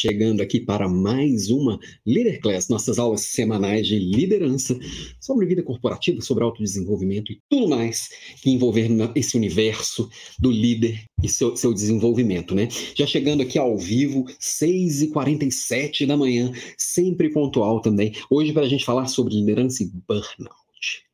[0.00, 1.76] Chegando aqui para mais uma
[2.06, 4.78] Leader Class, nossas aulas semanais de liderança
[5.20, 8.08] sobre vida corporativa, sobre autodesenvolvimento e tudo mais
[8.40, 12.68] que envolver esse universo do líder e seu, seu desenvolvimento, né?
[12.94, 18.12] Já chegando aqui ao vivo, 6h47 da manhã, sempre pontual também.
[18.30, 21.08] Hoje para a gente falar sobre liderança e burnout.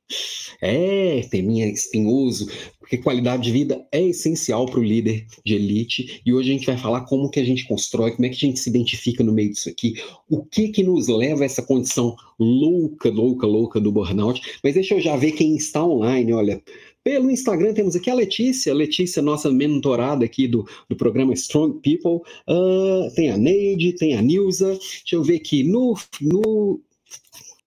[0.61, 2.47] É, teminha espinhoso,
[2.95, 6.21] porque qualidade de vida é essencial para o líder de elite.
[6.25, 8.49] E hoje a gente vai falar como que a gente constrói, como é que a
[8.49, 9.95] gente se identifica no meio disso aqui,
[10.29, 14.41] o que que nos leva a essa condição louca, louca, louca do burnout.
[14.63, 16.63] Mas deixa eu já ver quem está online, olha.
[17.03, 22.23] Pelo Instagram temos aqui a Letícia, Letícia, nossa mentorada aqui do, do programa Strong People.
[22.49, 24.69] Uh, tem a Neide, tem a Nilza.
[24.69, 26.81] Deixa eu ver aqui no, no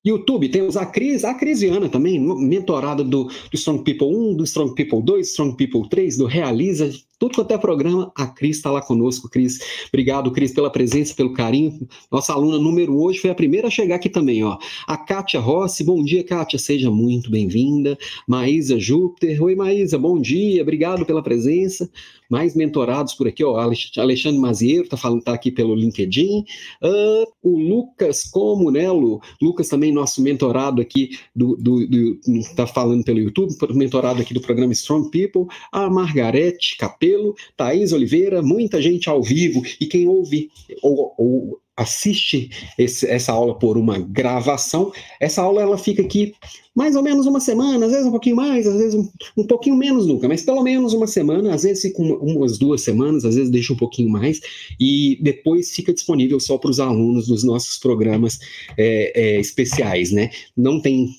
[0.07, 4.73] YouTube, temos a Cris, a Crisiana também, mentorada do, do Strong People 1, do Strong
[4.73, 8.79] People 2, Strong People 3, do Realiza, tudo quanto é programa, a Cris está lá
[8.79, 9.27] conosco.
[9.27, 11.87] Cris, obrigado, Cris, pela presença, pelo carinho.
[12.11, 14.57] Nossa aluna número hoje foi a primeira a chegar aqui também, ó.
[14.87, 17.97] A Kátia Rossi, bom dia, Kátia, seja muito bem-vinda.
[18.27, 21.89] Maísa Júpiter, oi Maísa, bom dia, obrigado pela presença.
[22.29, 23.57] Mais mentorados por aqui, ó.
[23.57, 26.45] Alexandre Mazieiro está falando, tá aqui pelo LinkedIn.
[26.83, 32.19] Uh, o Lucas Comunello, Lucas também nosso mentorado aqui do, do, do,
[32.55, 35.47] tá falando pelo YouTube, mentorado aqui do programa Strong People.
[35.71, 40.49] A Margarete Capel Campelo, Thaís Oliveira, muita gente ao vivo e quem ouve
[40.81, 46.33] ou, ou assiste esse, essa aula por uma gravação, essa aula ela fica aqui
[46.75, 49.75] mais ou menos uma semana, às vezes um pouquinho mais, às vezes um, um pouquinho
[49.75, 53.51] menos nunca, mas pelo menos uma semana, às vezes fica umas duas semanas, às vezes
[53.51, 54.39] deixa um pouquinho mais,
[54.79, 58.39] e depois fica disponível só para os alunos dos nossos programas
[58.77, 60.29] é, é, especiais, né?
[60.55, 61.09] Não tem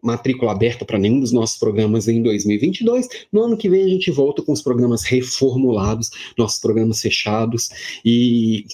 [0.00, 3.08] matrícula aberta para nenhum dos nossos programas em 2022.
[3.32, 7.70] No ano que vem a gente volta com os programas reformulados, nossos programas fechados
[8.04, 8.64] e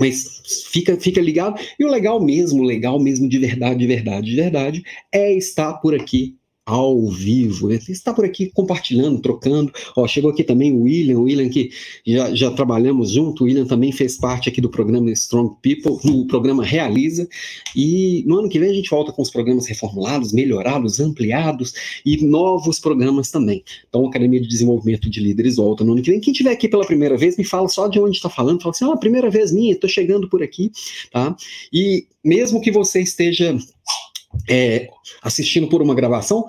[0.00, 1.60] mas fica, fica ligado.
[1.78, 5.94] E o legal mesmo, legal mesmo de verdade, de verdade, de verdade, é estar por
[5.94, 6.39] aqui
[6.70, 7.68] ao vivo.
[7.68, 7.80] Né?
[7.80, 9.72] Você está por aqui compartilhando, trocando.
[9.96, 11.70] Ó, chegou aqui também o William, o William que
[12.06, 16.26] já, já trabalhamos junto, o William também fez parte aqui do programa Strong People, do
[16.26, 17.28] programa Realiza.
[17.74, 21.72] E no ano que vem a gente volta com os programas reformulados, melhorados, ampliados
[22.06, 23.64] e novos programas também.
[23.88, 26.20] Então, a Academia de Desenvolvimento de Líderes volta no ano que vem.
[26.20, 28.84] Quem estiver aqui pela primeira vez, me fala só de onde está falando, fala assim:
[28.84, 30.70] ó, primeira vez minha, estou chegando por aqui,
[31.10, 31.34] tá?
[31.72, 33.56] E mesmo que você esteja
[34.48, 34.88] é,
[35.22, 36.46] assistindo por uma gravação,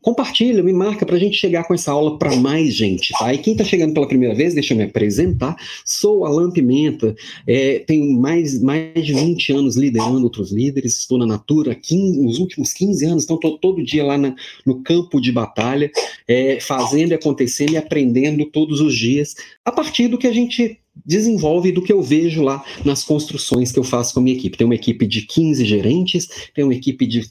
[0.00, 3.32] compartilha, me marca para a gente chegar com essa aula para mais gente, tá?
[3.34, 7.14] E quem está chegando pela primeira vez, deixa eu me apresentar, sou Alan Pimenta,
[7.46, 12.38] é, tenho mais, mais de 20 anos liderando outros líderes, estou na Natura 15, nos
[12.38, 14.34] últimos 15 anos, então estou todo dia lá na,
[14.64, 15.90] no campo de batalha,
[16.26, 19.34] é, fazendo e acontecendo e aprendendo todos os dias,
[19.64, 23.78] a partir do que a gente desenvolve do que eu vejo lá nas construções que
[23.78, 24.56] eu faço com a minha equipe.
[24.56, 27.22] Tem uma equipe de 15 gerentes, tem uma equipe de,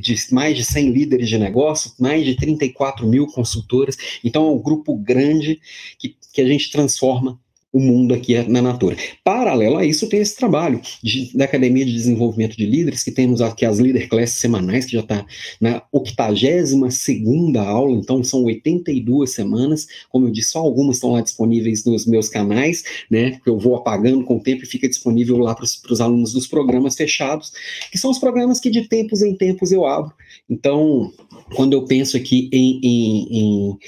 [0.00, 3.96] de mais de 100 líderes de negócio, mais de 34 mil consultoras.
[4.24, 5.60] Então é um grupo grande
[5.98, 7.38] que, que a gente transforma
[7.72, 8.96] o mundo aqui na Natura.
[9.22, 13.40] Paralelo a isso, tem esse trabalho de, da Academia de Desenvolvimento de Líderes, que temos
[13.40, 15.24] aqui as Leader Classes semanais, que já está
[15.60, 17.08] na 82
[17.56, 19.86] aula, então são 82 semanas.
[20.08, 23.40] Como eu disse, só algumas estão lá disponíveis nos meus canais, né?
[23.42, 26.46] Que eu vou apagando com o tempo e fica disponível lá para os alunos dos
[26.46, 27.52] programas fechados,
[27.90, 30.12] que são os programas que de tempos em tempos eu abro.
[30.48, 31.12] Então,
[31.54, 33.78] quando eu penso aqui em, em, em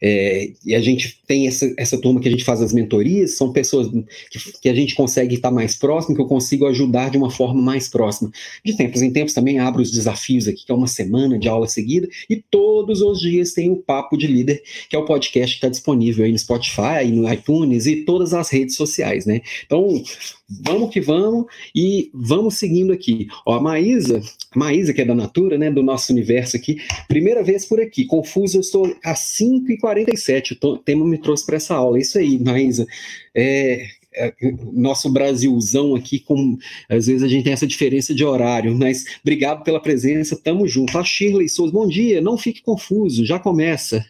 [0.00, 3.52] é, e a gente tem essa, essa turma que a gente faz as mentorias, são
[3.52, 3.88] pessoas
[4.30, 7.60] que, que a gente consegue estar mais próximo, que eu consigo ajudar de uma forma
[7.60, 8.30] mais próxima.
[8.64, 11.66] De tempos em tempos também abro os desafios aqui, que é uma semana de aula
[11.66, 15.58] seguida, e todos os dias tem o Papo de Líder, que é o podcast que
[15.58, 19.40] está disponível aí no Spotify, no iTunes e todas as redes sociais, né?
[19.66, 20.02] Então,
[20.48, 23.28] vamos que vamos e vamos seguindo aqui.
[23.44, 24.20] Ó, a Maísa,
[24.54, 28.56] Maísa, que é da Natura, né, do nosso universo aqui, primeira vez por aqui, confuso,
[28.56, 32.86] eu estou às 5h47, o tema me trouxe para essa aula, isso aí, Maísa,
[33.34, 33.86] é,
[34.18, 34.34] é,
[34.72, 36.56] nosso Brasilzão aqui, com,
[36.88, 40.96] às vezes a gente tem essa diferença de horário, mas obrigado pela presença, tamo junto.
[40.98, 44.04] A Shirley Souza, bom dia, não fique confuso, já começa.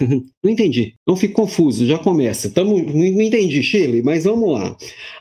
[0.42, 2.50] não entendi, não fique confuso, já começa.
[2.50, 4.76] Tamo, não entendi, Shirley, mas vamos lá.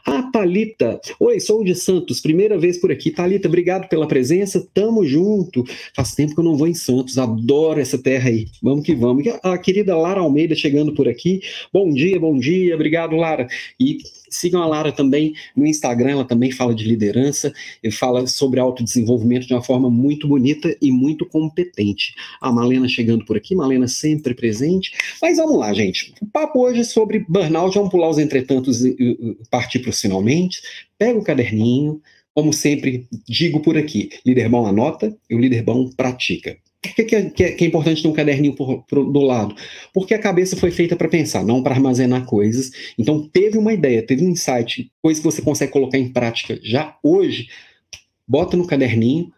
[0.06, 3.12] A Talita, oi, sou de Santos, primeira vez por aqui.
[3.12, 5.64] Talita, obrigado pela presença, tamo junto.
[5.96, 8.48] Faz tempo que eu não vou em Santos, adoro essa terra aí.
[8.62, 9.24] Vamos que vamos.
[9.42, 11.42] A querida Lara Almeida chegando por aqui.
[11.72, 13.48] Bom dia, bom dia, obrigado, Lara.
[13.80, 13.98] E
[14.36, 17.54] sigam a Lara também no Instagram, ela também fala de liderança,
[17.92, 22.16] fala sobre autodesenvolvimento de uma forma muito bonita e muito competente.
[22.42, 24.92] A Malena chegando por aqui, Malena sempre presente.
[25.22, 26.14] Mas vamos lá, gente.
[26.22, 30.62] O papo hoje é sobre burnout, vamos pular os entretantos e partir para os finalmente.
[30.98, 32.02] Pega o caderninho,
[32.34, 36.58] como sempre digo por aqui, líder bom anota e o líder bom pratica.
[36.84, 39.56] Que, que, é, que, é, é importante ter um caderninho por, por, do lado?
[39.94, 42.72] Porque a cabeça foi feita para pensar, não para armazenar coisas.
[42.98, 46.98] Então, teve uma ideia, teve um insight, coisa que você consegue colocar em prática já
[47.02, 47.48] hoje,
[48.28, 49.32] bota no caderninho,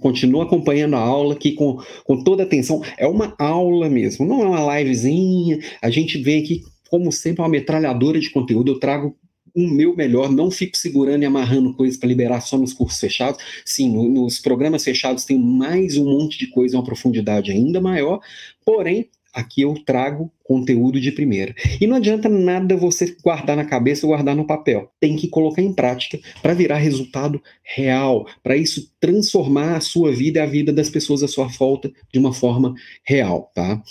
[0.00, 2.82] continua acompanhando a aula aqui com, com toda atenção.
[2.96, 5.58] É uma aula mesmo, não é uma livezinha.
[5.82, 8.70] A gente vem aqui, como sempre, uma metralhadora de conteúdo.
[8.70, 9.16] Eu trago
[9.54, 13.42] o meu melhor, não fico segurando e amarrando coisas para liberar só nos cursos fechados.
[13.64, 18.20] Sim, no, nos programas fechados tem mais um monte de coisa, uma profundidade ainda maior,
[18.64, 21.54] porém, aqui eu trago conteúdo de primeira.
[21.80, 24.90] E não adianta nada você guardar na cabeça ou guardar no papel.
[25.00, 30.38] Tem que colocar em prática para virar resultado real, para isso transformar a sua vida
[30.38, 33.82] e a vida das pessoas à sua volta de uma forma real, tá?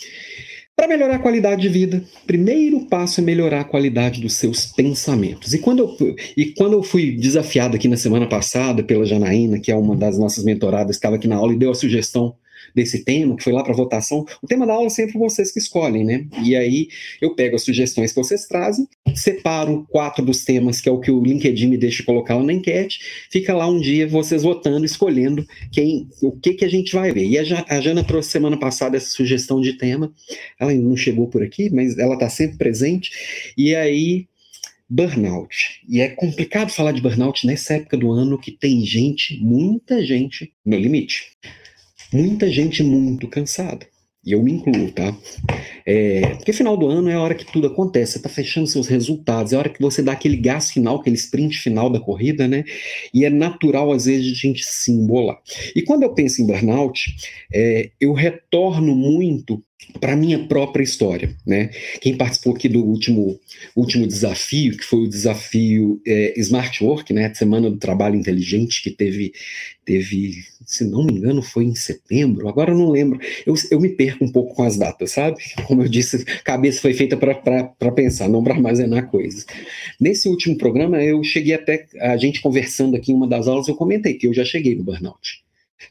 [0.76, 5.54] Para melhorar a qualidade de vida, primeiro passo é melhorar a qualidade dos seus pensamentos.
[5.54, 9.72] E quando eu, e quando eu fui desafiado aqui na semana passada pela Janaína, que
[9.72, 12.36] é uma das nossas mentoradas, estava aqui na aula e deu a sugestão
[12.76, 15.60] desse tema, que foi lá para votação, o tema da aula é sempre vocês que
[15.60, 16.26] escolhem, né?
[16.44, 16.88] E aí
[17.22, 21.12] eu pego as sugestões que vocês trazem, separo quatro dos temas, que é o que
[21.12, 25.46] o LinkedIn me deixa colocar lá na enquete, fica lá um dia vocês votando, escolhendo
[25.72, 27.26] quem, o que que a gente vai ver.
[27.26, 30.12] E a, a Jana trouxe semana passada essa sugestão de tema,
[30.60, 33.12] ela ainda não chegou por aqui, mas ela está sempre presente,
[33.58, 34.28] e aí
[34.90, 35.82] burnout.
[35.88, 40.52] E é complicado falar de burnout nessa época do ano que tem gente, muita gente,
[40.66, 41.32] no limite
[42.12, 43.86] muita gente muito cansada.
[44.24, 45.18] E eu me incluo, tá?
[45.84, 48.88] É, porque final do ano é a hora que tudo acontece, você está fechando seus
[48.88, 52.48] resultados, é a hora que você dá aquele gás final, aquele sprint final da corrida,
[52.48, 52.64] né?
[53.12, 55.40] E é natural, às vezes, a gente se embolar.
[55.76, 57.16] E quando eu penso em burnout,
[57.52, 59.64] é, eu retorno muito
[60.00, 61.72] para minha própria história, né?
[62.00, 63.40] Quem participou aqui do último,
[63.76, 67.34] último desafio, que foi o desafio é, Smart Work, né?
[67.34, 69.34] Semana do Trabalho Inteligente, que teve,
[69.84, 72.48] teve, se não me engano, foi em setembro.
[72.48, 73.20] Agora eu não lembro.
[73.46, 75.38] Eu, eu me perco um pouco com as datas, sabe?
[75.68, 79.46] Como eu disse, cabeça foi feita para pensar, não para armazenar coisas.
[80.00, 83.76] Nesse último programa, eu cheguei até a gente conversando aqui em uma das aulas, eu
[83.76, 85.44] comentei que eu já cheguei no burnout.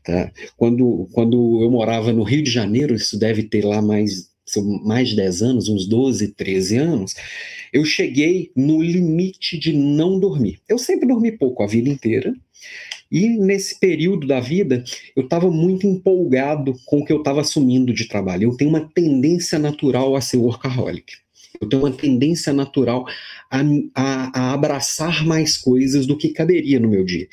[0.02, 0.32] Tá?
[0.56, 4.30] Quando, quando eu morava no Rio de Janeiro, isso deve ter lá mais,
[4.82, 7.14] mais de 10 anos, uns 12, 13 anos,
[7.70, 10.58] eu cheguei no limite de não dormir.
[10.66, 12.34] Eu sempre dormi pouco a vida inteira,
[13.10, 14.84] e nesse período da vida,
[15.16, 18.44] eu estava muito empolgado com o que eu estava assumindo de trabalho.
[18.50, 21.14] Eu tenho uma tendência natural a ser workaholic.
[21.60, 23.04] Eu tenho uma tendência natural
[23.50, 23.60] a,
[23.94, 27.28] a, a abraçar mais coisas do que caberia no meu dia.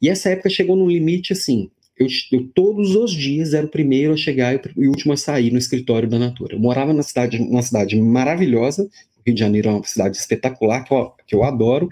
[0.00, 4.12] E essa época chegou num limite assim eu, eu, todos os dias era o primeiro
[4.12, 6.54] a chegar e o último a sair no escritório da Natura.
[6.54, 8.88] Eu morava na cidade, numa cidade maravilhosa,
[9.26, 11.88] Rio de Janeiro é uma cidade espetacular que eu, que eu adoro,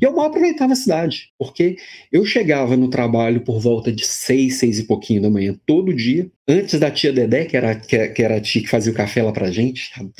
[0.00, 1.76] e eu mal aproveitava a cidade, porque
[2.12, 6.30] eu chegava no trabalho por volta de seis, seis e pouquinho da manhã, todo dia,
[6.48, 9.22] antes da tia Dedé, que era, que, que era a tia que fazia o café
[9.22, 10.10] lá pra gente, sabe?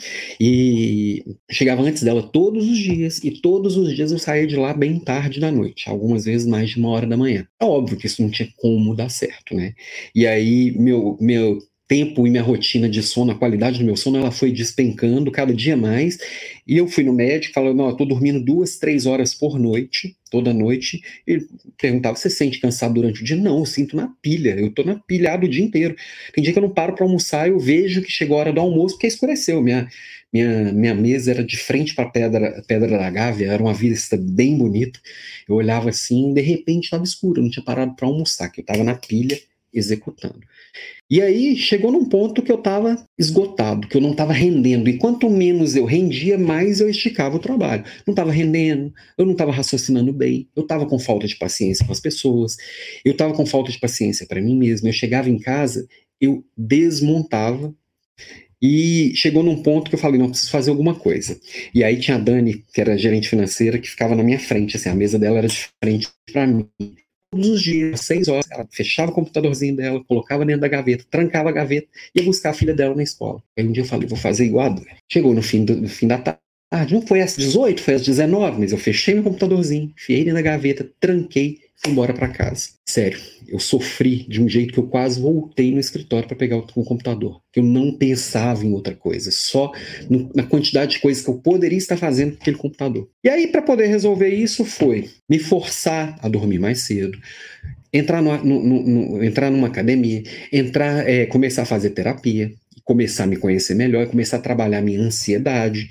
[0.40, 4.72] e chegava antes dela todos os dias, e todos os dias eu saía de lá
[4.72, 7.46] bem tarde da noite, algumas vezes mais de uma hora da manhã.
[7.60, 9.74] É óbvio que isso não tinha como dar certo, né?
[10.14, 14.18] E aí, meu, meu tempo e minha rotina de sono, a qualidade do meu sono,
[14.18, 16.18] ela foi despencando cada dia mais.
[16.66, 20.16] E eu fui no médico, falando, não, eu tô dormindo duas, três horas por noite,
[20.30, 21.02] toda noite.
[21.26, 21.40] E
[21.80, 23.36] perguntava, você sente cansado durante o dia?
[23.36, 25.94] Não, eu sinto na pilha, eu tô na pilhada o dia inteiro.
[26.32, 28.60] Tem dia que eu não paro para almoçar, eu vejo que chegou a hora do
[28.60, 29.62] almoço, porque escureceu.
[29.62, 29.86] Minha,
[30.32, 34.16] minha, minha mesa era de frente para a pedra, pedra da Gávea, era uma vista
[34.16, 34.98] bem bonita.
[35.46, 38.62] Eu olhava assim, de repente estava escuro, eu não tinha parado para almoçar, que eu
[38.62, 39.38] estava na pilha
[39.74, 40.40] executando.
[41.10, 44.88] E aí chegou num ponto que eu estava esgotado, que eu não estava rendendo.
[44.88, 47.84] E quanto menos eu rendia, mais eu esticava o trabalho.
[48.06, 51.92] Não estava rendendo, eu não estava raciocinando bem, eu estava com falta de paciência com
[51.92, 52.56] as pessoas,
[53.04, 54.88] eu estava com falta de paciência para mim mesmo.
[54.88, 55.86] Eu chegava em casa,
[56.20, 57.74] eu desmontava.
[58.62, 61.38] E chegou num ponto que eu falei, não, preciso fazer alguma coisa.
[61.74, 64.88] E aí tinha a Dani, que era gerente financeira, que ficava na minha frente, assim,
[64.88, 66.66] a mesa dela era de frente para mim
[67.34, 71.48] todos os dias, seis horas, ela fechava o computadorzinho dela, colocava dentro da gaveta, trancava
[71.48, 73.42] a gaveta e ia buscar a filha dela na escola.
[73.58, 74.76] Aí um dia eu falei, vou fazer igual a.
[75.10, 78.60] Chegou no fim, do, no fim da tarde, não foi às 18, foi às 19,
[78.60, 82.70] mas eu fechei meu computadorzinho, enfiei dentro da gaveta, tranquei, embora para casa.
[82.86, 86.84] Sério, eu sofri de um jeito que eu quase voltei no escritório para pegar o,
[86.84, 87.40] computador.
[87.54, 89.72] Eu não pensava em outra coisa, só
[90.08, 93.08] no, na quantidade de coisas que eu poderia estar fazendo com aquele computador.
[93.22, 97.18] E aí, para poder resolver isso, foi me forçar a dormir mais cedo,
[97.92, 100.22] entrar, no, no, entrar numa academia,
[100.52, 102.52] entrar, é, começar a fazer terapia,
[102.84, 105.88] começar a me conhecer melhor, começar a trabalhar minha ansiedade.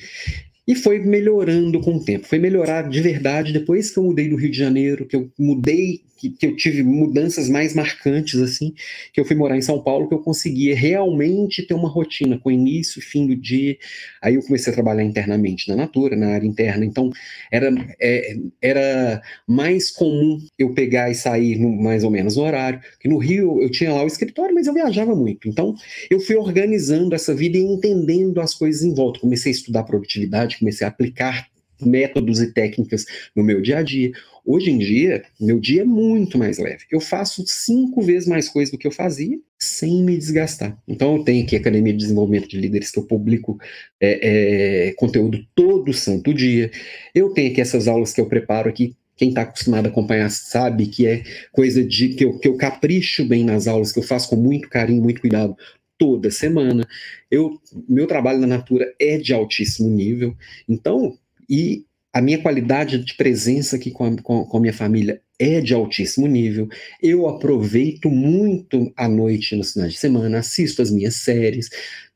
[0.68, 2.28] E foi melhorando com o tempo.
[2.28, 6.02] Foi melhorar de verdade depois que eu mudei do Rio de Janeiro, que eu mudei
[6.24, 8.74] que, que, eu tive mudanças mais marcantes, assim,
[9.12, 12.50] que eu fui morar em São Paulo, que eu conseguia realmente ter uma rotina com
[12.50, 13.78] início e fim do dia.
[14.22, 16.86] Aí eu comecei a trabalhar internamente na Natura, na área interna.
[16.86, 17.12] Então,
[17.52, 22.82] era, é, era mais comum eu pegar e sair no, mais ou menos no horário.
[23.00, 25.48] Que no Rio eu tinha lá o escritório, mas eu viajava muito.
[25.48, 25.76] Então,
[26.10, 29.20] eu fui organizando essa vida e entendendo as coisas em volta.
[29.20, 31.53] Comecei a estudar produtividade, comecei a aplicar
[31.86, 34.12] métodos e técnicas no meu dia a dia.
[34.46, 36.84] Hoje em dia, meu dia é muito mais leve.
[36.92, 40.78] Eu faço cinco vezes mais coisas do que eu fazia sem me desgastar.
[40.86, 43.58] Então, eu tenho aqui a Academia de Desenvolvimento de Líderes, que eu publico
[44.02, 46.70] é, é, conteúdo todo santo dia.
[47.16, 48.96] Eu tenho aqui essas aulas que eu preparo aqui.
[49.16, 53.24] Quem está acostumado a acompanhar sabe que é coisa de que eu, que eu capricho
[53.24, 55.56] bem nas aulas, que eu faço com muito carinho, muito cuidado
[55.98, 56.86] toda semana.
[57.32, 60.36] Eu, meu trabalho na Natura é de altíssimo nível.
[60.68, 61.18] Então,
[61.54, 65.62] e a minha qualidade de presença aqui com a, com, com a minha família é
[65.62, 66.68] de altíssimo nível.
[67.00, 71.70] Eu aproveito muito a noite nos finais de semana, assisto as minhas séries,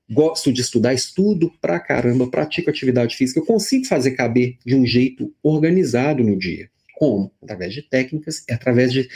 [0.09, 4.83] gosto de estudar, estudo pra caramba, pratico atividade física, eu consigo fazer caber de um
[4.87, 6.67] jeito organizado no dia.
[6.95, 7.31] Como?
[7.43, 9.07] Através de técnicas, através de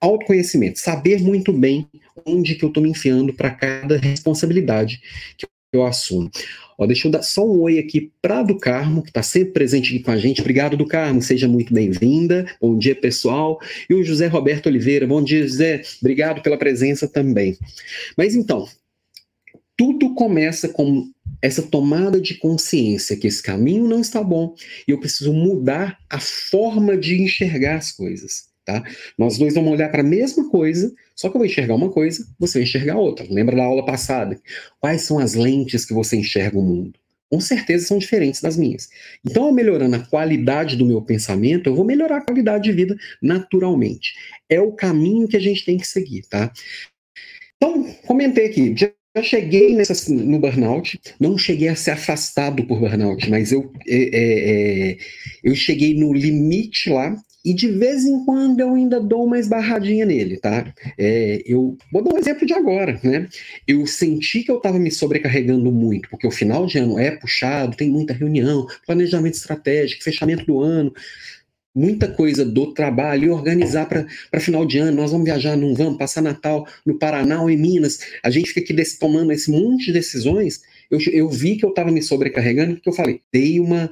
[0.00, 1.86] autoconhecimento, saber muito bem
[2.26, 5.00] onde que eu estou me enfiando para cada responsabilidade
[5.36, 6.28] que eu assumo.
[6.78, 9.92] Ó, deixa eu dar só um oi aqui para do Carmo, que está sempre presente
[9.92, 10.40] aqui com a gente.
[10.40, 12.46] Obrigado, do Carmo, seja muito bem-vinda.
[12.60, 13.58] Bom dia, pessoal.
[13.90, 15.04] E o José Roberto Oliveira.
[15.04, 15.82] Bom dia, José.
[16.00, 17.58] Obrigado pela presença também.
[18.16, 18.68] Mas então,
[19.76, 21.10] tudo começa com
[21.42, 24.54] essa tomada de consciência que esse caminho não está bom
[24.86, 28.47] e eu preciso mudar a forma de enxergar as coisas.
[28.68, 28.84] Tá?
[29.16, 32.28] Nós dois vamos olhar para a mesma coisa, só que eu vou enxergar uma coisa,
[32.38, 33.26] você vai enxergar outra.
[33.30, 34.38] Lembra da aula passada?
[34.78, 36.92] Quais são as lentes que você enxerga o mundo?
[37.30, 38.90] Com certeza são diferentes das minhas.
[39.24, 44.12] Então, melhorando a qualidade do meu pensamento, eu vou melhorar a qualidade de vida naturalmente.
[44.50, 46.52] É o caminho que a gente tem que seguir, tá?
[47.56, 53.30] Então, comentei aqui, já cheguei nessa, no burnout, não cheguei a ser afastado por burnout,
[53.30, 54.96] mas eu, é, é, é
[55.42, 57.16] eu cheguei no limite lá
[57.48, 60.70] e de vez em quando eu ainda dou uma esbarradinha nele, tá?
[60.98, 63.26] É, eu vou dar um exemplo de agora, né?
[63.66, 67.74] Eu senti que eu estava me sobrecarregando muito, porque o final de ano é puxado,
[67.74, 70.92] tem muita reunião, planejamento estratégico, fechamento do ano,
[71.74, 74.98] muita coisa do trabalho e organizar para final de ano.
[74.98, 78.00] Nós vamos viajar, não vamos, passar Natal no Paraná ou em Minas.
[78.22, 80.60] A gente fica aqui desse, tomando esse monte de decisões.
[80.90, 83.90] Eu, eu vi que eu estava me sobrecarregando, porque eu falei, dei uma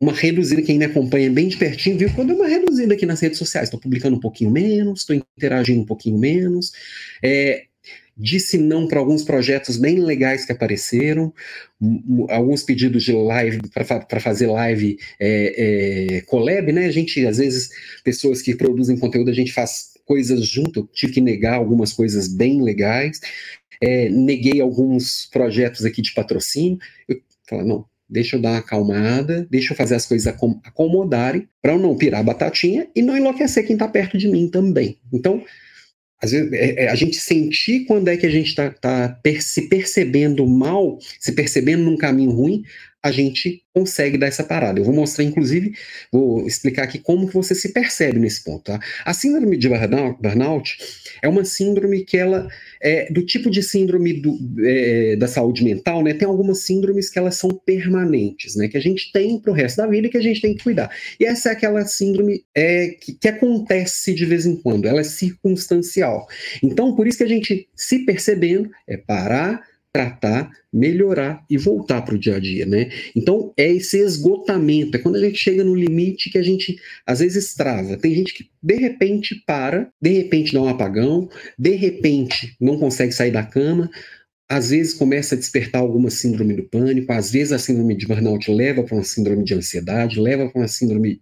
[0.00, 3.20] uma reduzida, quem me acompanha bem de pertinho, viu quando eu uma reduzida aqui nas
[3.20, 3.68] redes sociais.
[3.68, 6.72] Estou publicando um pouquinho menos, estou interagindo um pouquinho menos.
[7.22, 7.64] É,
[8.16, 11.32] disse não para alguns projetos bem legais que apareceram,
[12.30, 13.60] alguns pedidos de live
[14.08, 16.86] para fazer live é, é, collab, né?
[16.86, 17.68] A gente, às vezes,
[18.02, 20.80] pessoas que produzem conteúdo, a gente faz coisas junto.
[20.80, 23.20] Eu tive que negar algumas coisas bem legais.
[23.82, 26.78] É, neguei alguns projetos aqui de patrocínio.
[27.06, 31.48] Eu falei, não, deixa eu dar uma acalmada, deixa eu fazer as coisas acom acomodarem,
[31.60, 34.98] para eu não pirar a batatinha e não enlouquecer quem está perto de mim também.
[35.12, 35.42] Então,
[36.22, 39.42] às vezes, é, é, a gente sentir quando é que a gente está tá per
[39.42, 42.62] se percebendo mal, se percebendo num caminho ruim,
[43.06, 44.80] a gente consegue dar essa parada.
[44.80, 45.72] Eu vou mostrar, inclusive,
[46.10, 48.64] vou explicar aqui como que você se percebe nesse ponto.
[48.64, 48.80] Tá?
[49.04, 50.76] A síndrome de burnout
[51.22, 52.48] é uma síndrome que ela
[52.80, 56.14] é do tipo de síndrome do, é, da saúde mental, né?
[56.14, 58.66] Tem algumas síndromes que elas são permanentes, né?
[58.66, 60.64] Que a gente tem para o resto da vida e que a gente tem que
[60.64, 60.90] cuidar.
[61.20, 65.04] E essa é aquela síndrome é, que, que acontece de vez em quando, ela é
[65.04, 66.26] circunstancial.
[66.62, 69.62] Então, por isso que a gente se percebendo é parar
[69.96, 72.90] tratar, melhorar e voltar para o dia a dia, né?
[73.14, 77.20] Então é esse esgotamento, é quando a gente chega no limite que a gente às
[77.20, 77.96] vezes trava.
[77.96, 83.12] Tem gente que de repente para, de repente dá um apagão, de repente não consegue
[83.12, 83.88] sair da cama,
[84.48, 88.48] às vezes começa a despertar alguma síndrome do pânico, às vezes a síndrome de burnout
[88.50, 91.20] leva para uma síndrome de ansiedade, leva para uma síndrome,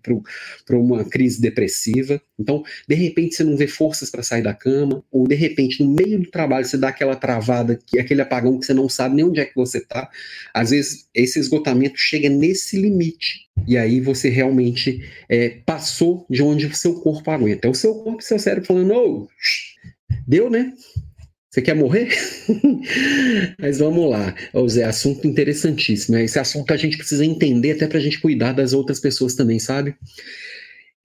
[0.67, 2.21] para uma crise depressiva.
[2.39, 5.91] Então, de repente, você não vê forças para sair da cama, ou de repente, no
[5.91, 9.41] meio do trabalho, você dá aquela travada, aquele apagão que você não sabe nem onde
[9.41, 10.11] é que você está.
[10.53, 13.49] Às vezes, esse esgotamento chega nesse limite.
[13.67, 17.69] E aí você realmente é, passou de onde o seu corpo aguenta.
[17.69, 19.29] É o seu corpo e seu cérebro falando, oh,
[20.27, 20.75] deu, né?
[21.55, 22.09] Você quer morrer?
[23.61, 24.35] Mas vamos lá.
[24.53, 26.17] Ô Zé, assunto interessantíssimo.
[26.17, 26.25] Né?
[26.25, 29.61] Esse assunto a gente precisa entender até para a gente cuidar das outras pessoas também,
[29.61, 29.95] sabe?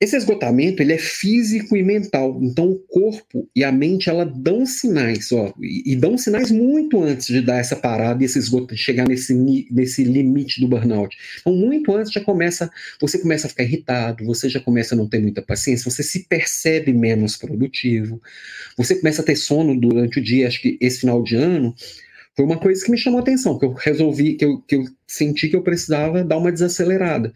[0.02, 2.40] Esse esgotamento ele é físico e mental.
[2.42, 7.04] Então o corpo e a mente ela dão sinais, ó, e, e dão sinais muito
[7.04, 9.34] antes de dar essa parada e esse esgoto chegar nesse,
[9.70, 11.18] nesse limite do burnout.
[11.42, 15.06] Então muito antes já começa, você começa a ficar irritado, você já começa a não
[15.06, 18.22] ter muita paciência, você se percebe menos produtivo,
[18.78, 20.48] você começa a ter sono durante o dia.
[20.48, 21.76] Acho que esse final de ano
[22.38, 24.86] foi uma coisa que me chamou a atenção, que eu resolvi, que eu, que eu
[25.06, 27.34] senti que eu precisava dar uma desacelerada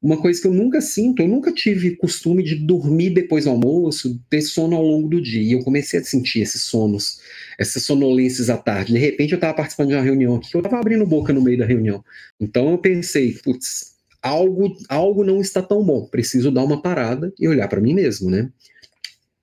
[0.00, 4.20] uma coisa que eu nunca sinto, eu nunca tive costume de dormir depois do almoço,
[4.30, 5.42] ter sono ao longo do dia.
[5.42, 7.20] E eu comecei a sentir esses sonos,
[7.58, 8.92] essas sonolências à tarde.
[8.92, 11.58] De repente eu estava participando de uma reunião aqui, eu estava abrindo boca no meio
[11.58, 12.04] da reunião.
[12.40, 17.48] Então eu pensei, putz, algo, algo não está tão bom, preciso dar uma parada e
[17.48, 18.50] olhar para mim mesmo, né?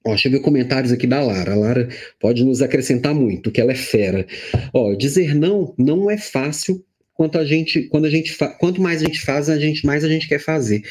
[0.06, 1.54] Ó, deixa eu ver comentários aqui da Lara.
[1.54, 4.26] A Lara pode nos acrescentar muito, que ela é fera.
[4.72, 6.86] Ó, dizer não não é fácil
[7.16, 10.08] quanto a gente, quando a gente quanto mais a gente faz, a gente mais a
[10.08, 10.84] gente quer fazer.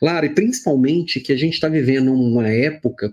[0.00, 3.12] Lara, e principalmente que a gente está vivendo uma época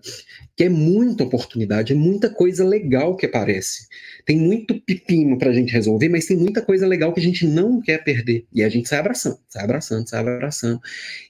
[0.57, 3.87] que é muita oportunidade, é muita coisa legal que aparece.
[4.25, 7.45] Tem muito pepino para a gente resolver, mas tem muita coisa legal que a gente
[7.45, 8.43] não quer perder.
[8.51, 10.81] E a gente sai abraçando, sai abraçando, sai abraçando.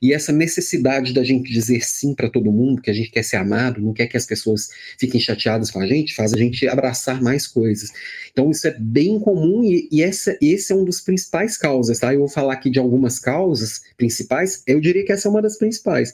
[0.01, 3.35] E essa necessidade da gente dizer sim para todo mundo, que a gente quer ser
[3.35, 7.21] amado, não quer que as pessoas fiquem chateadas com a gente, faz a gente abraçar
[7.21, 7.89] mais coisas.
[8.31, 11.26] Então isso é bem comum e, e essa, esse é um dos principais
[11.57, 12.13] causas, tá?
[12.13, 15.57] Eu vou falar aqui de algumas causas principais, eu diria que essa é uma das
[15.57, 16.13] principais.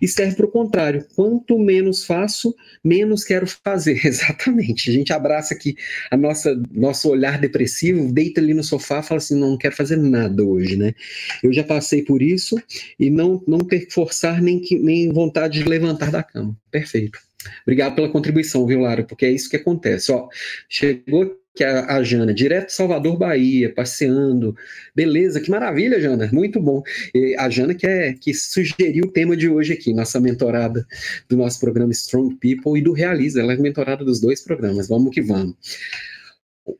[0.00, 4.00] E serve para o contrário, quanto menos faço, menos quero fazer.
[4.06, 4.90] Exatamente.
[4.90, 5.76] A gente abraça aqui
[6.10, 10.42] a nossa nosso olhar depressivo, deita ali no sofá, fala assim, não quero fazer nada
[10.42, 10.94] hoje, né?
[11.42, 12.60] Eu já passei por isso
[12.98, 16.56] e não não ter que forçar nem que, nem vontade de levantar da cama.
[16.70, 17.18] Perfeito.
[17.62, 19.02] Obrigado pela contribuição, viu, Lara?
[19.04, 20.12] Porque é isso que acontece.
[20.12, 20.28] Ó,
[20.68, 24.56] chegou que a, a Jana, direto Salvador, Bahia, passeando.
[24.94, 26.82] Beleza, que maravilha, Jana, muito bom.
[27.14, 30.86] E a Jana que, é, que sugeriu o tema de hoje aqui, nossa mentorada
[31.28, 35.12] do nosso programa Strong People e do Realiza, ela é mentorada dos dois programas, vamos
[35.12, 35.56] que vamos.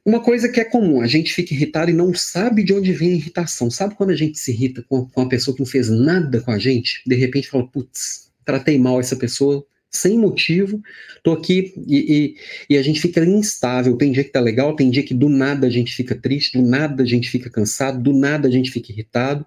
[0.05, 3.11] Uma coisa que é comum, a gente fica irritado e não sabe de onde vem
[3.11, 3.71] a irritação.
[3.71, 6.59] Sabe quando a gente se irrita com uma pessoa que não fez nada com a
[6.59, 7.03] gente?
[7.07, 10.81] De repente fala, putz, tratei mal essa pessoa, sem motivo,
[11.23, 12.37] tô aqui e,
[12.69, 13.97] e, e, a gente fica instável.
[13.97, 16.67] Tem dia que tá legal, tem dia que do nada a gente fica triste, do
[16.67, 19.45] nada a gente fica cansado, do nada a gente fica irritado.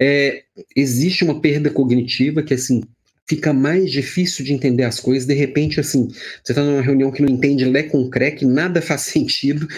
[0.00, 2.82] É, existe uma perda cognitiva que, assim,
[3.28, 5.26] fica mais difícil de entender as coisas.
[5.26, 6.08] De repente, assim,
[6.42, 9.68] você está numa reunião que não entende lé com que nada faz sentido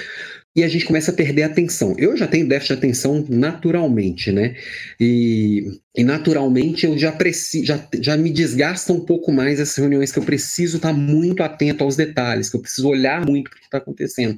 [0.59, 1.95] e a gente começa a perder a atenção.
[1.97, 4.57] Eu já tenho déficit de atenção naturalmente, né?
[4.99, 10.11] E, e naturalmente eu já preciso, já, já me desgasta um pouco mais essas reuniões
[10.11, 13.61] que eu preciso estar muito atento aos detalhes, que eu preciso olhar muito o que
[13.61, 14.37] está acontecendo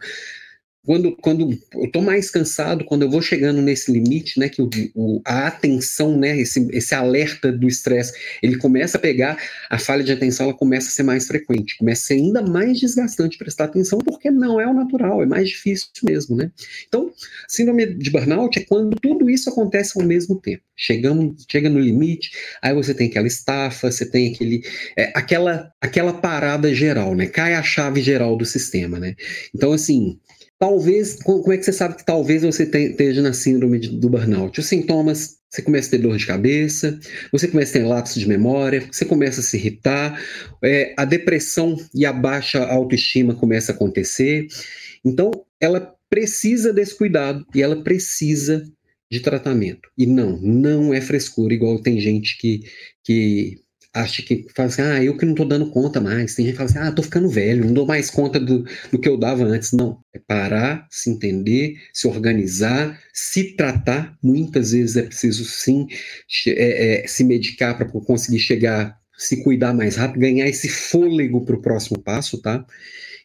[0.85, 4.71] quando, quando eu estou mais cansado, quando eu vou chegando nesse limite, né, que o,
[4.95, 8.13] o, a atenção, né, esse, esse alerta do estresse,
[8.43, 9.39] ele começa a pegar,
[9.69, 12.81] a falha de atenção ela começa a ser mais frequente, começa a ser ainda mais
[12.81, 16.51] desgastante prestar atenção, porque não é o natural, é mais difícil mesmo, né?
[16.89, 17.13] Então,
[17.47, 20.63] síndrome de burnout é quando tudo isso acontece ao mesmo tempo.
[20.75, 22.31] Chegamos, chega no limite,
[22.63, 24.63] aí você tem aquela estafa, você tem aquele,
[24.97, 27.27] é, aquela, aquela parada geral, né?
[27.27, 29.15] Cai a chave geral do sistema, né?
[29.55, 30.19] Então, assim,
[30.61, 34.61] Talvez, como é que você sabe que talvez você esteja na síndrome de, do burnout?
[34.61, 37.01] Os sintomas, você começa a ter dor de cabeça,
[37.33, 40.23] você começa a ter lapso de memória, você começa a se irritar,
[40.63, 44.49] é, a depressão e a baixa autoestima começa a acontecer.
[45.03, 48.63] Então, ela precisa desse cuidado e ela precisa
[49.11, 49.89] de tratamento.
[49.97, 52.65] E não, não é frescura, igual tem gente que,
[53.03, 56.35] que acha que fala assim, ah, eu que não tô dando conta mais.
[56.35, 58.99] Tem gente que fala assim, ah, tô ficando velho, não dou mais conta do, do
[58.99, 59.73] que eu dava antes.
[59.73, 64.17] Não, é parar, se entender, se organizar, se tratar.
[64.23, 65.87] Muitas vezes é preciso sim
[66.47, 71.57] é, é, se medicar para conseguir chegar, se cuidar mais rápido, ganhar esse fôlego para
[71.57, 72.65] o próximo passo, tá?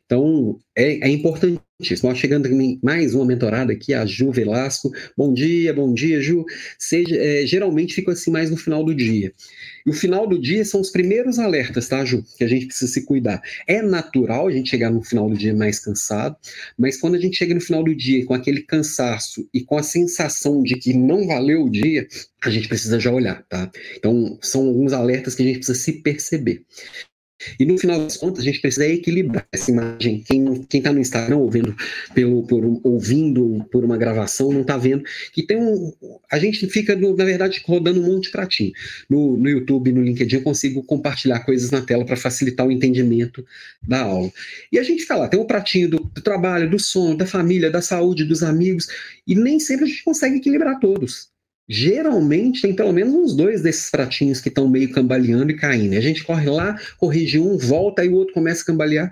[0.06, 1.66] Então, é, é importantíssimo.
[2.04, 2.48] Ó, chegando
[2.82, 4.92] mais uma mentorada aqui, a Ju Velasco.
[5.18, 6.46] Bom dia, bom dia, Ju.
[6.80, 9.34] Seja, é, geralmente fica assim mais no final do dia.
[9.86, 12.24] E o final do dia são os primeiros alertas, tá, Ju?
[12.38, 13.42] Que a gente precisa se cuidar.
[13.68, 16.38] É natural a gente chegar no final do dia mais cansado,
[16.78, 19.84] mas quando a gente chega no final do dia com aquele cansaço e com a
[19.84, 22.08] sensação de que não valeu o dia,
[22.44, 23.70] a gente precisa já olhar, tá?
[23.98, 26.64] Então, são alguns alertas que a gente precisa se perceber.
[27.60, 30.24] E no final das contas, a gente precisa equilibrar essa imagem.
[30.24, 31.76] Quem está no Instagram ouvindo,
[32.14, 35.94] pelo, por, ouvindo por uma gravação não está vendo que tem um.
[36.32, 38.72] A gente fica, na verdade, rodando um monte de pratinho.
[39.10, 43.46] No, no YouTube, no LinkedIn, eu consigo compartilhar coisas na tela para facilitar o entendimento
[43.86, 44.32] da aula.
[44.72, 47.70] E a gente fica lá, tem um pratinho do, do trabalho, do sono, da família,
[47.70, 48.88] da saúde, dos amigos,
[49.28, 51.35] e nem sempre a gente consegue equilibrar todos
[51.68, 55.96] geralmente tem pelo menos uns dois desses pratinhos que estão meio cambaleando e caindo.
[55.96, 59.12] A gente corre lá, corrige um, volta e o outro começa a cambalear.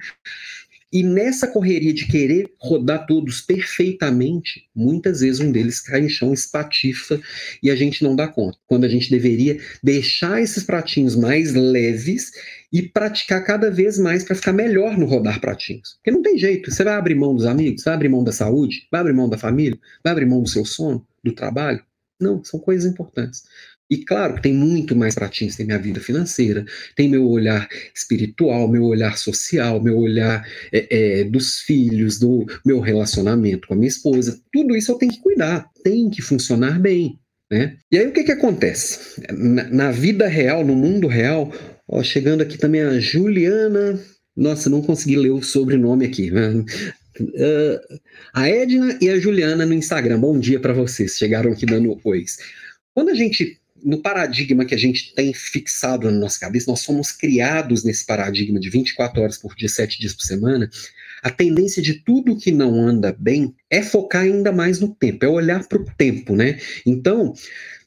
[0.94, 6.32] E nessa correria de querer rodar todos perfeitamente, muitas vezes um deles cai em chão,
[6.32, 7.20] espatifa
[7.64, 8.60] e a gente não dá conta.
[8.68, 12.32] Quando a gente deveria deixar esses pratinhos mais leves
[12.72, 15.96] e praticar cada vez mais para ficar melhor no rodar pratinhos.
[15.96, 16.70] Porque não tem jeito.
[16.70, 19.38] Você vai abrir mão dos amigos, vai abrir mão da saúde, vai abrir mão da
[19.38, 21.84] família, vai abrir mão do seu sono, do trabalho.
[22.24, 23.44] Não, são coisas importantes.
[23.90, 28.68] E claro que tem muito mais pratinhos, tem minha vida financeira, tem meu olhar espiritual,
[28.68, 33.90] meu olhar social, meu olhar é, é, dos filhos, do meu relacionamento com a minha
[33.90, 34.42] esposa.
[34.52, 37.20] Tudo isso eu tenho que cuidar, tem que funcionar bem.
[37.52, 37.78] Né?
[37.92, 39.22] E aí o que, que acontece?
[39.32, 41.54] Na, na vida real, no mundo real,
[41.88, 44.00] ó, chegando aqui também a Juliana.
[44.36, 46.32] Nossa, não consegui ler o sobrenome aqui.
[46.32, 46.66] Né?
[47.20, 48.00] Uh,
[48.34, 50.20] a Edna e a Juliana no Instagram.
[50.20, 51.18] Bom dia para vocês.
[51.18, 52.38] Chegaram aqui dando ois.
[52.94, 57.12] Quando a gente no paradigma que a gente tem fixado na nossa cabeça, nós somos
[57.12, 60.70] criados nesse paradigma de 24 horas por dia, 7 dias por semana.
[61.24, 65.28] A tendência de tudo que não anda bem é focar ainda mais no tempo, é
[65.28, 66.60] olhar para o tempo, né?
[66.86, 67.34] Então,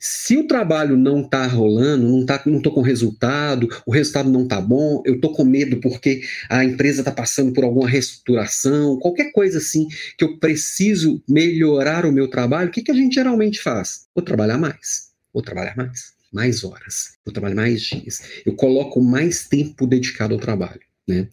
[0.00, 4.60] se o trabalho não está rolando, não tá, não com resultado, o resultado não está
[4.60, 9.58] bom, eu tô com medo porque a empresa está passando por alguma reestruturação, qualquer coisa
[9.58, 14.06] assim que eu preciso melhorar o meu trabalho, o que, que a gente geralmente faz?
[14.14, 19.46] Vou trabalhar mais, vou trabalhar mais, mais horas, vou trabalhar mais dias, eu coloco mais
[19.46, 21.28] tempo dedicado ao trabalho, né?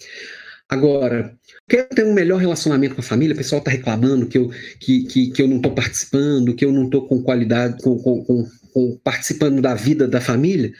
[0.69, 4.49] Agora, quero ter um melhor relacionamento com a família, o pessoal está reclamando que eu,
[4.79, 8.23] que, que, que eu não estou participando, que eu não estou com qualidade, com, com,
[8.23, 10.71] com, com, participando da vida da família,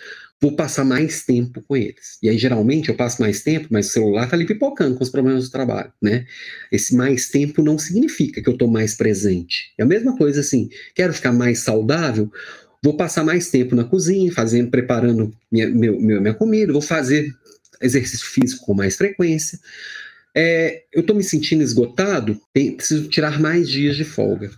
[0.43, 2.17] vou passar mais tempo com eles.
[2.21, 5.09] E aí, geralmente, eu passo mais tempo, mas o celular está ali pipocando com os
[5.09, 6.25] problemas do trabalho, né?
[6.71, 9.73] Esse mais tempo não significa que eu estou mais presente.
[9.77, 12.29] É a mesma coisa assim, quero ficar mais saudável,
[12.83, 17.33] vou passar mais tempo na cozinha, fazendo, preparando minha, meu, minha comida, vou fazer
[17.83, 19.59] exercício físico com mais frequência.
[20.35, 24.49] É, eu estou me sentindo esgotado, preciso tirar mais dias de folga.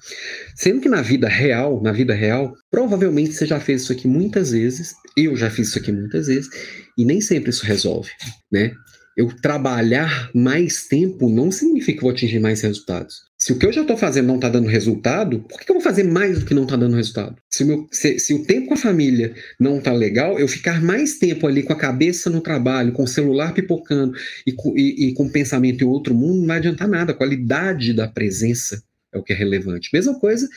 [0.56, 4.52] Sendo que na vida real, na vida real, provavelmente você já fez isso aqui muitas
[4.52, 6.50] vezes, eu já fiz isso aqui muitas vezes,
[6.98, 8.10] e nem sempre isso resolve,
[8.50, 8.74] né?
[9.16, 13.26] Eu trabalhar mais tempo não significa que eu vou atingir mais resultados.
[13.38, 15.84] Se o que eu já estou fazendo não está dando resultado, por que eu vou
[15.84, 17.36] fazer mais do que não está dando resultado?
[17.50, 20.82] Se o, meu, se, se o, tempo com a família não está legal, eu ficar
[20.82, 24.14] mais tempo ali com a cabeça no trabalho, com o celular pipocando
[24.48, 27.12] e com, e, e com pensamento em outro mundo, não vai adiantar nada.
[27.12, 28.82] A qualidade da presença
[29.16, 29.90] é o que é relevante.
[29.94, 30.48] Mesma coisa,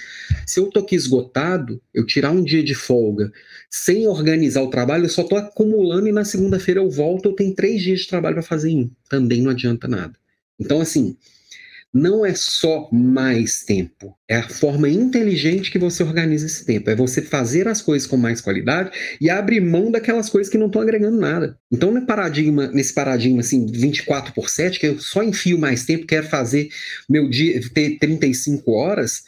[0.46, 3.32] se eu estou aqui esgotado, eu tirar um dia de folga
[3.70, 7.54] sem organizar o trabalho, eu só estou acumulando e na segunda-feira eu volto, eu tenho
[7.54, 8.90] três dias de trabalho para fazer em um.
[9.08, 10.14] Também não adianta nada.
[10.58, 11.16] Então, assim,
[11.92, 16.90] não é só mais tempo, é a forma inteligente que você organiza esse tempo.
[16.90, 20.66] É você fazer as coisas com mais qualidade e abrir mão daquelas coisas que não
[20.66, 21.58] estão agregando nada.
[21.72, 26.06] Então, no paradigma, nesse paradigma assim, 24 por 7, que eu só enfio mais tempo,
[26.06, 26.68] quero fazer
[27.08, 29.22] meu dia ter 35 horas,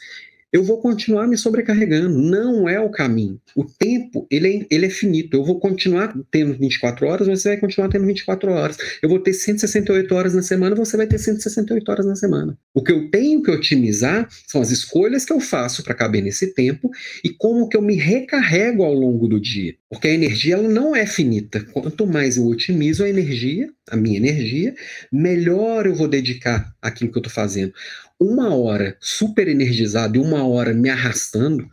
[0.51, 2.09] eu vou continuar me sobrecarregando.
[2.09, 3.39] Não é o caminho.
[3.55, 5.35] O tempo, ele é, ele é finito.
[5.35, 8.77] Eu vou continuar tendo 24 horas, você vai continuar tendo 24 horas.
[9.01, 12.57] Eu vou ter 168 horas na semana, você vai ter 168 horas na semana.
[12.73, 16.53] O que eu tenho que otimizar são as escolhas que eu faço para caber nesse
[16.53, 16.89] tempo
[17.23, 19.75] e como que eu me recarrego ao longo do dia.
[19.89, 21.63] Porque a energia ela não é finita.
[21.71, 24.73] Quanto mais eu otimizo a energia, a minha energia,
[25.11, 27.73] melhor eu vou dedicar aquilo que eu estou fazendo
[28.21, 31.67] uma hora super energizado e uma hora me arrastando,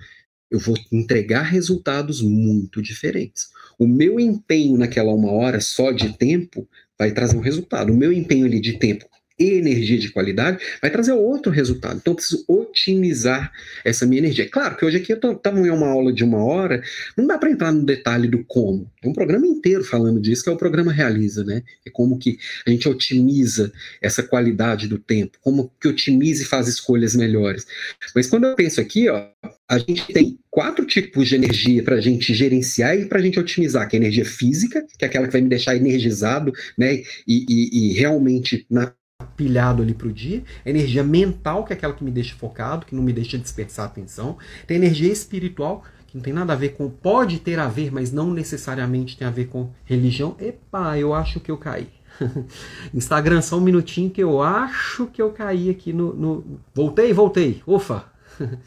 [0.51, 3.49] eu vou entregar resultados muito diferentes.
[3.79, 6.67] O meu empenho naquela uma hora só de tempo
[6.99, 7.93] vai trazer um resultado.
[7.93, 9.05] O meu empenho ali de tempo
[9.39, 11.97] energia de qualidade, vai trazer outro resultado.
[11.97, 13.53] Então, eu preciso otimizar
[13.85, 14.49] essa minha energia.
[14.49, 16.83] Claro que hoje aqui estamos em uma aula de uma hora,
[17.17, 18.91] não dá para entrar no detalhe do como.
[19.01, 21.63] Tem um programa inteiro falando disso, que é o programa Realiza, né?
[21.87, 23.73] É como que a gente otimiza
[24.03, 27.67] essa qualidade do tempo, como que otimiza e faz escolhas melhores.
[28.15, 29.29] Mas quando eu penso aqui, ó,
[29.69, 33.39] a gente tem quatro tipos de energia para a gente gerenciar e para a gente
[33.39, 37.03] otimizar, que é a energia física, que é aquela que vai me deixar energizado, né,
[37.27, 38.93] e, e, e realmente na
[39.39, 42.85] pilhado ali para o dia, a energia mental, que é aquela que me deixa focado,
[42.85, 46.53] que não me deixa dispersar a atenção, tem a energia espiritual, que não tem nada
[46.53, 50.35] a ver com, pode ter a ver, mas não necessariamente tem a ver com religião.
[50.41, 51.89] Epa, eu acho que eu caí.
[52.93, 56.13] Instagram, só um minutinho que eu acho que eu caí aqui no.
[56.15, 56.61] no...
[56.75, 57.63] Voltei, voltei.
[57.65, 58.07] Ufa!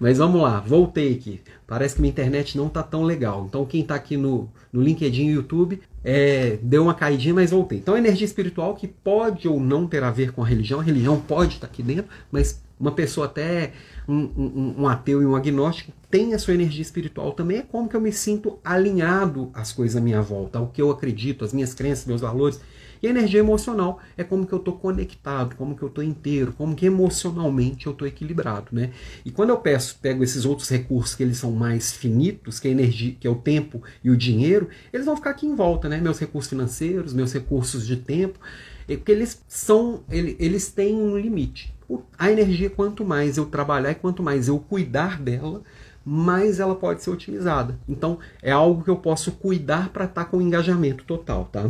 [0.00, 1.40] Mas vamos lá, voltei aqui.
[1.66, 3.46] Parece que minha internet não tá tão legal.
[3.48, 7.78] Então quem tá aqui no, no LinkedIn e YouTube é, deu uma caidinha, mas voltei.
[7.78, 10.78] Então energia espiritual que pode ou não ter a ver com a religião.
[10.78, 13.72] A religião pode estar aqui dentro, mas uma pessoa até
[14.08, 17.58] um, um, um, ateu e um agnóstico tem a sua energia espiritual também.
[17.58, 20.92] É como que eu me sinto alinhado às coisas à minha volta, ao que eu
[20.92, 22.60] acredito, às minhas crenças, meus valores.
[23.02, 26.52] E a energia emocional é como que eu estou conectado, como que eu estou inteiro,
[26.52, 28.90] como que emocionalmente eu estou equilibrado, né?
[29.24, 32.70] E quando eu peço, pego esses outros recursos que eles são mais finitos, que é
[32.70, 35.98] energia, que é o tempo e o dinheiro, eles vão ficar aqui em volta, né?
[36.00, 38.38] Meus recursos financeiros, meus recursos de tempo,
[38.86, 41.74] porque eles são, eles têm um limite.
[42.18, 45.62] A energia, quanto mais eu trabalhar e quanto mais eu cuidar dela,
[46.04, 47.78] mais ela pode ser otimizada.
[47.88, 51.68] Então, é algo que eu posso cuidar para estar tá com engajamento total, tá?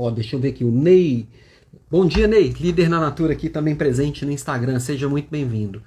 [0.00, 1.26] Ó, deixa eu ver aqui, o Ney.
[1.90, 2.54] Bom dia, Ney.
[2.60, 4.78] Líder na Natura aqui também presente no Instagram.
[4.78, 5.82] Seja muito bem-vindo.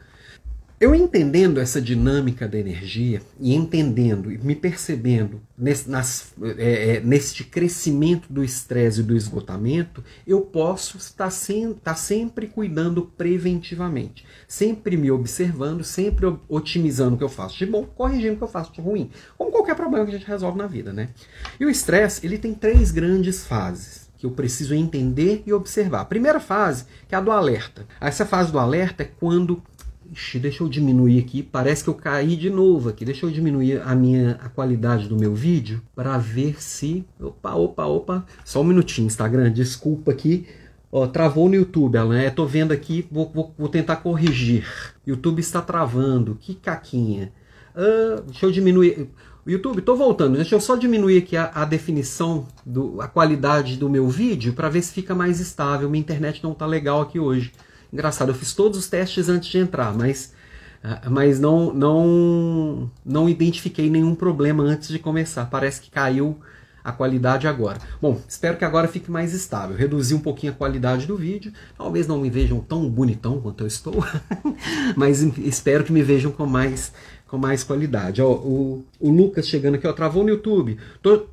[0.82, 7.00] Eu entendendo essa dinâmica da energia e entendendo e me percebendo nesse, nas, é, é,
[7.02, 14.26] neste crescimento do estresse e do esgotamento, eu posso estar, sem, estar sempre cuidando preventivamente,
[14.48, 18.48] sempre me observando, sempre otimizando o que eu faço de bom, corrigindo o que eu
[18.48, 21.10] faço de ruim, como qualquer problema que a gente resolve na vida, né?
[21.60, 26.02] E o estresse ele tem três grandes fases que eu preciso entender e observar.
[26.02, 27.88] A primeira fase, que é a do alerta.
[28.00, 29.64] Essa fase do alerta é quando
[30.12, 31.42] Ixi, deixa eu diminuir aqui.
[31.42, 33.06] Parece que eu caí de novo aqui.
[33.06, 37.06] Deixa eu diminuir a minha a qualidade do meu vídeo para ver se.
[37.18, 38.26] Opa, opa, opa.
[38.44, 39.52] Só um minutinho, Instagram.
[39.54, 40.46] Desculpa aqui.
[40.92, 42.20] Ó, travou no YouTube, Alan.
[42.20, 44.68] É, tô vendo aqui, vou, vou, vou, tentar corrigir.
[45.08, 46.38] YouTube está travando.
[46.42, 47.32] Que caquinha.
[47.74, 49.08] Ah, deixa eu diminuir.
[49.48, 50.36] YouTube, estou voltando.
[50.36, 54.68] Deixa eu só diminuir aqui a, a definição, do, a qualidade do meu vídeo para
[54.68, 55.90] ver se fica mais estável.
[55.90, 57.54] Minha internet não está legal aqui hoje.
[57.92, 60.34] Engraçado, eu fiz todos os testes antes de entrar, mas,
[60.84, 65.46] ah, mas não, não, não identifiquei nenhum problema antes de começar.
[65.46, 66.40] Parece que caiu
[66.84, 67.80] a qualidade agora.
[68.02, 69.76] Bom, espero que agora fique mais estável.
[69.76, 71.54] Reduzi um pouquinho a qualidade do vídeo.
[71.78, 74.04] Talvez não me vejam tão bonitão quanto eu estou,
[74.96, 76.92] mas espero que me vejam com mais
[77.28, 78.22] com mais qualidade.
[78.22, 80.78] Ó, o, o Lucas chegando aqui, ó, travou no YouTube.
[81.02, 81.28] Tô,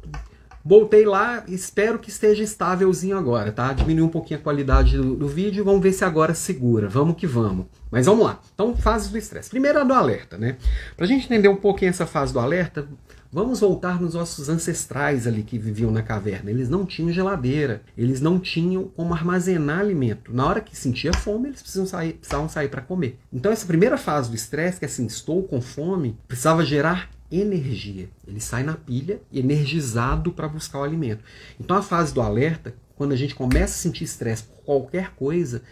[0.68, 3.72] voltei lá, espero que esteja estávelzinho agora, tá?
[3.72, 6.90] Diminui um pouquinho a qualidade do, do vídeo, vamos ver se agora segura.
[6.90, 7.64] Vamos que vamos.
[7.90, 8.38] Mas vamos lá.
[8.52, 9.48] Então, fases do estresse.
[9.48, 10.58] Primeiro a do alerta, né?
[10.94, 12.86] Pra gente entender um pouquinho essa fase do alerta,
[13.30, 16.50] Vamos voltar nos nossos ancestrais ali que viviam na caverna.
[16.50, 20.34] Eles não tinham geladeira, eles não tinham como armazenar alimento.
[20.34, 23.18] Na hora que sentia fome, eles precisavam sair, precisavam sair para comer.
[23.30, 28.08] Então, essa primeira fase do estresse, que é assim, estou com fome, precisava gerar energia.
[28.26, 31.22] Ele sai na pilha, energizado para buscar o alimento.
[31.60, 35.62] Então, a fase do alerta, quando a gente começa a sentir estresse por qualquer coisa,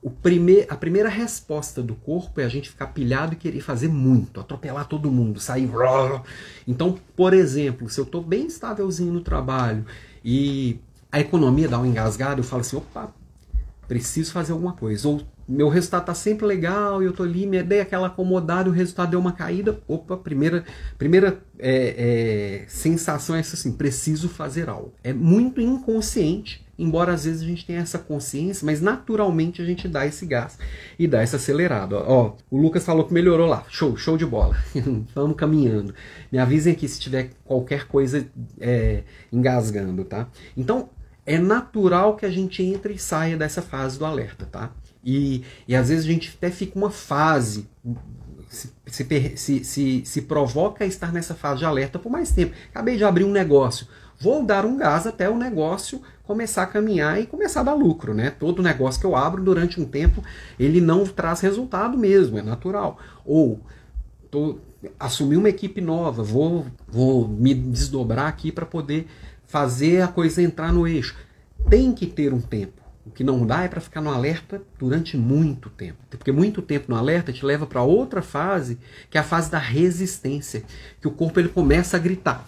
[0.00, 3.88] o prime a primeira resposta do corpo é a gente ficar pilhado e querer fazer
[3.88, 5.68] muito, atropelar todo mundo, sair.
[6.66, 9.84] Então, por exemplo, se eu estou bem estávelzinho no trabalho
[10.24, 10.78] e
[11.10, 13.12] a economia dá uma engasgada, eu falo assim: opa,
[13.88, 15.08] preciso fazer alguma coisa.
[15.08, 19.10] Ou meu resultado está sempre legal eu estou ali, me dei aquela acomodada o resultado
[19.10, 19.80] deu uma caída.
[19.88, 20.64] Opa, primeira,
[20.98, 24.92] primeira é, é, sensação é essa assim: preciso fazer algo.
[25.02, 29.88] É muito inconsciente embora às vezes a gente tenha essa consciência, mas naturalmente a gente
[29.88, 30.56] dá esse gás
[30.98, 31.96] e dá essa acelerada.
[31.96, 34.56] Ó, o Lucas falou que melhorou lá, show, show de bola.
[35.14, 35.92] Vamos caminhando.
[36.30, 38.24] Me avisem aqui se tiver qualquer coisa
[38.60, 40.28] é, engasgando, tá?
[40.56, 40.90] Então
[41.26, 44.72] é natural que a gente entre e saia dessa fase do alerta, tá?
[45.10, 47.66] E, e às vezes a gente até fica uma fase
[48.46, 48.70] se,
[49.36, 52.54] se, se, se, provoca a estar nessa fase de alerta por mais tempo.
[52.68, 53.86] Acabei de abrir um negócio.
[54.20, 58.12] Vou dar um gás até o negócio começar a caminhar e começar a dar lucro,
[58.12, 58.30] né?
[58.30, 60.22] Todo negócio que eu abro durante um tempo,
[60.60, 62.98] ele não traz resultado mesmo, é natural.
[63.24, 63.60] Ou
[64.30, 64.58] tô,
[65.00, 69.06] assumir uma equipe nova, vou, vou me desdobrar aqui para poder
[69.46, 71.16] fazer a coisa entrar no eixo.
[71.70, 72.87] Tem que ter um tempo.
[73.08, 75.96] O que não dá é para ficar no alerta durante muito tempo.
[76.10, 79.58] Porque muito tempo no alerta te leva para outra fase, que é a fase da
[79.58, 80.62] resistência,
[81.00, 82.46] que o corpo ele começa a gritar.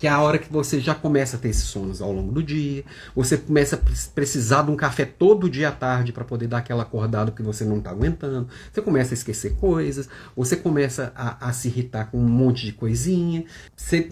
[0.00, 2.42] Que é a hora que você já começa a ter esses sonos ao longo do
[2.42, 2.84] dia,
[3.14, 6.82] você começa a precisar de um café todo dia à tarde para poder dar aquela
[6.82, 11.52] acordada que você não está aguentando, você começa a esquecer coisas, você começa a, a,
[11.52, 13.44] se irritar com um monte de coisinha,
[13.76, 14.10] você,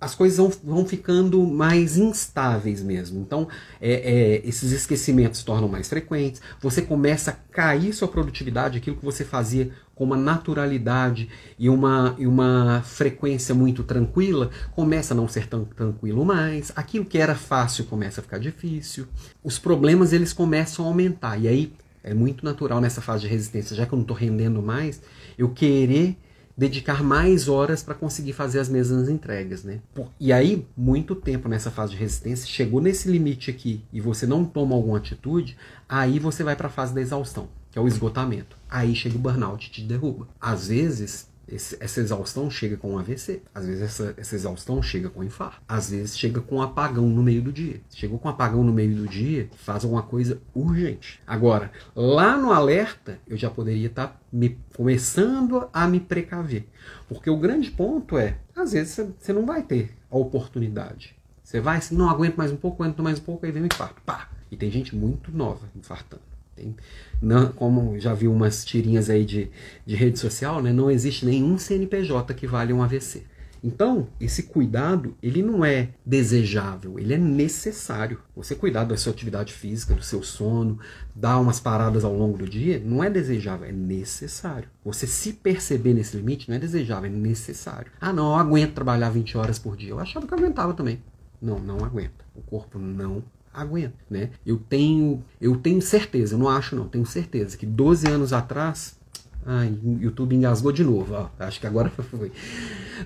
[0.00, 3.20] as coisas vão, vão, ficando mais instáveis mesmo.
[3.20, 3.46] Então,
[3.80, 8.96] é, é, esses esquecimentos se tornam mais frequentes, você começa a cair sua produtividade, aquilo
[8.96, 15.16] que você fazia com uma naturalidade e uma, e uma frequência muito tranquila, começa a
[15.16, 16.72] não ser tão tranquilo mais.
[16.74, 19.06] Aquilo que era fácil começa a ficar difícil.
[19.44, 21.36] Os problemas eles começam a aumentar.
[21.38, 24.62] E aí é muito natural nessa fase de resistência, já que eu não estou rendendo
[24.62, 25.02] mais,
[25.36, 26.16] eu querer
[26.60, 29.80] dedicar mais horas para conseguir fazer as mesmas entregas, né?
[30.20, 34.44] E aí, muito tempo nessa fase de resistência, chegou nesse limite aqui e você não
[34.44, 35.56] toma alguma atitude,
[35.88, 38.56] aí você vai para a fase da exaustão que é o esgotamento.
[38.68, 40.26] Aí chega o burnout e te derruba.
[40.40, 43.42] Às vezes, esse, essa exaustão chega com um AVC.
[43.54, 45.60] Às vezes, essa, essa exaustão chega com um infarto.
[45.66, 47.80] Às vezes, chega com um apagão no meio do dia.
[47.90, 51.20] Chegou com um apagão no meio do dia, faz alguma coisa urgente.
[51.26, 56.66] Agora, lá no alerta, eu já poderia estar tá me, começando a me precaver.
[57.08, 61.16] Porque o grande ponto é, às vezes, você não vai ter a oportunidade.
[61.42, 64.00] Você vai, não aguento mais um pouco, aguento mais um pouco, aí vem o infarto.
[64.02, 64.28] Pá!
[64.50, 66.22] E tem gente muito nova infartando.
[66.54, 66.76] Tem,
[67.20, 69.50] não, como já vi umas tirinhas aí de,
[69.84, 73.24] de rede social, né, não existe nenhum CNPJ que vale um AVC.
[73.62, 78.18] Então, esse cuidado, ele não é desejável, ele é necessário.
[78.34, 80.78] Você cuidar da sua atividade física, do seu sono,
[81.14, 84.68] dar umas paradas ao longo do dia, não é desejável, é necessário.
[84.82, 87.92] Você se perceber nesse limite não é desejável, é necessário.
[88.00, 89.90] Ah, não, eu aguento trabalhar 20 horas por dia.
[89.90, 91.02] Eu achava que eu aguentava também.
[91.40, 92.24] Não, não aguenta.
[92.34, 93.22] O corpo não
[93.52, 94.30] aguenta, né?
[94.44, 98.96] Eu tenho, eu tenho certeza, eu não acho não, tenho certeza que 12 anos atrás,
[99.44, 102.32] ai, YouTube engasgou de novo, ó, acho que agora foi.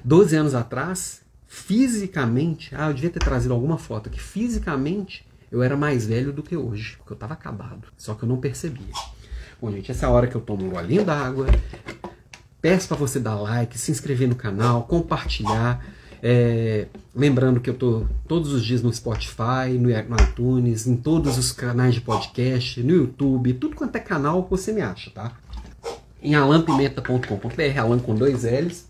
[0.05, 5.77] 12 anos atrás, fisicamente, ah, eu devia ter trazido alguma foto aqui, fisicamente eu era
[5.77, 8.93] mais velho do que hoje, porque eu estava acabado, só que eu não percebia.
[9.61, 11.47] Bom, gente, essa é a hora que eu tomo um golinho d'água.
[12.61, 15.85] Peço para você dar like, se inscrever no canal, compartilhar.
[16.27, 21.53] É, lembrando que eu estou todos os dias no Spotify, no iTunes, em todos os
[21.53, 25.33] canais de podcast, no YouTube, tudo quanto é canal você me acha, tá?
[26.23, 28.87] Em alampimenta.com.br, alan com dois L's.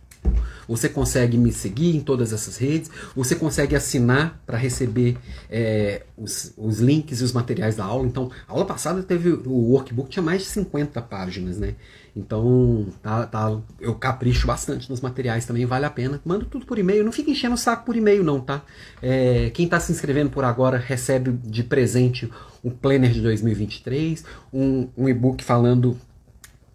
[0.69, 5.19] Você consegue me seguir em todas essas redes, você consegue assinar para receber
[5.51, 8.07] é, os, os, links e os materiais da aula.
[8.07, 11.75] Então, a aula passada teve o workbook, tinha mais de 50 páginas, né?
[12.17, 16.21] Então, tá, tá, eu capricho bastante nos materiais também, vale a pena.
[16.25, 18.63] Manda tudo por e-mail, não fica enchendo o saco por e-mail não, tá?
[19.03, 22.31] É, quem está se inscrevendo por agora recebe de presente
[22.63, 25.99] o Planner de 2023, um, um e-book falando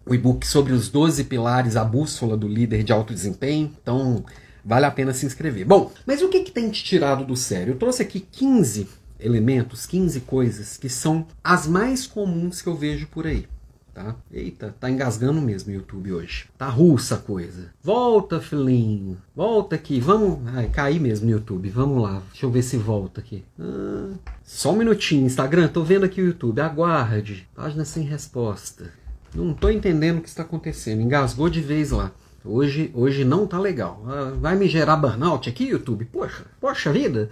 [0.04, 3.72] o e-book sobre os 12 pilares, a bússola do líder de alto desempenho.
[3.82, 4.22] Então,
[4.62, 5.64] vale a pena se inscrever.
[5.64, 7.72] Bom, mas o que, que tem te tirado do sério?
[7.72, 8.86] Eu trouxe aqui 15
[9.18, 13.46] elementos, 15 coisas que são as mais comuns que eu vejo por aí
[14.00, 14.16] tá?
[14.32, 16.46] Eita, tá engasgando mesmo o YouTube hoje.
[16.56, 17.70] Tá russa a coisa.
[17.82, 19.18] Volta, filhinho.
[19.36, 20.00] Volta aqui.
[20.00, 20.40] Vamos.
[20.54, 21.68] Ai, cair mesmo no YouTube.
[21.68, 22.22] Vamos lá.
[22.30, 23.44] Deixa eu ver se volta aqui.
[23.58, 25.26] Ah, só um minutinho.
[25.26, 26.60] Instagram, tô vendo aqui o YouTube.
[26.60, 27.46] Aguarde.
[27.54, 28.90] Página sem resposta.
[29.34, 31.02] Não tô entendendo o que está acontecendo.
[31.02, 32.10] Engasgou de vez lá.
[32.42, 34.02] Hoje, hoje não tá legal.
[34.06, 36.06] Ah, vai me gerar burnout aqui, YouTube?
[36.06, 37.28] Poxa, poxa vida.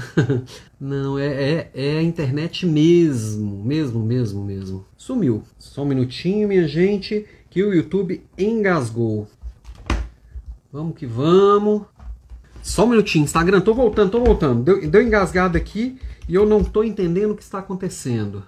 [0.80, 4.86] Não, é, é, é, a internet mesmo, mesmo, mesmo, mesmo.
[4.96, 5.42] Sumiu.
[5.58, 9.28] Só um minutinho, minha gente, que o YouTube engasgou.
[10.72, 11.82] Vamos que vamos.
[12.62, 14.62] Só um minutinho, Instagram, tô voltando, tô voltando.
[14.62, 18.44] Deu, deu engasgado aqui e eu não tô entendendo o que está acontecendo.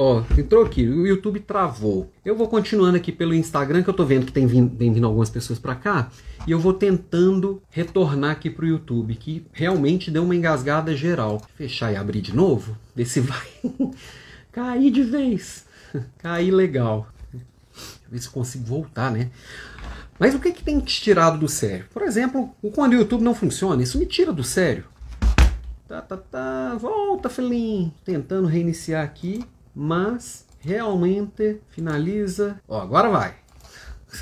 [0.00, 2.08] Ó, entrou aqui, o YouTube travou.
[2.24, 5.04] Eu vou continuando aqui pelo Instagram, que eu tô vendo que tem vindo, tem vindo
[5.04, 6.08] algumas pessoas para cá,
[6.46, 11.42] e eu vou tentando retornar aqui pro YouTube, que realmente deu uma engasgada geral.
[11.56, 13.44] Fechar e abrir de novo, ver se vai
[14.52, 15.66] cair de vez.
[16.18, 17.08] cair legal.
[17.32, 17.46] Deixa
[18.04, 19.32] eu ver se consigo voltar, né?
[20.16, 21.86] Mas o que, que tem te tirado do sério?
[21.92, 24.84] Por exemplo, quando o YouTube não funciona, isso me tira do sério.
[25.88, 26.76] Tá, tá, tá.
[26.76, 27.92] Volta, filhinho.
[28.04, 29.44] Tentando reiniciar aqui
[29.78, 32.60] mas realmente finaliza.
[32.66, 33.36] Ó, agora vai.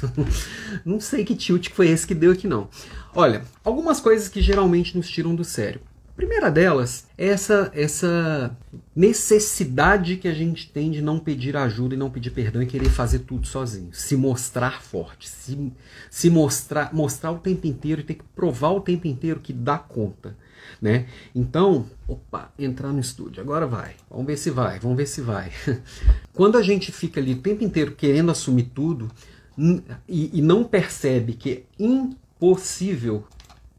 [0.85, 2.69] não sei que tilt foi esse que deu aqui não.
[3.15, 5.81] Olha, algumas coisas que geralmente nos tiram do sério.
[6.11, 8.55] A primeira delas é essa, essa
[8.95, 12.91] necessidade que a gente tem de não pedir ajuda e não pedir perdão e querer
[12.91, 13.89] fazer tudo sozinho.
[13.93, 15.73] Se mostrar forte, se,
[16.11, 19.79] se mostrar, mostrar o tempo inteiro e ter que provar o tempo inteiro que dá
[19.79, 20.37] conta.
[20.81, 21.07] Né?
[21.35, 23.95] Então, opa, entrar no estúdio, agora vai.
[24.11, 25.51] Vamos ver se vai, vamos ver se vai.
[26.33, 29.11] Quando a gente fica ali o tempo inteiro querendo assumir tudo
[30.09, 33.25] e, e não percebe que é impossível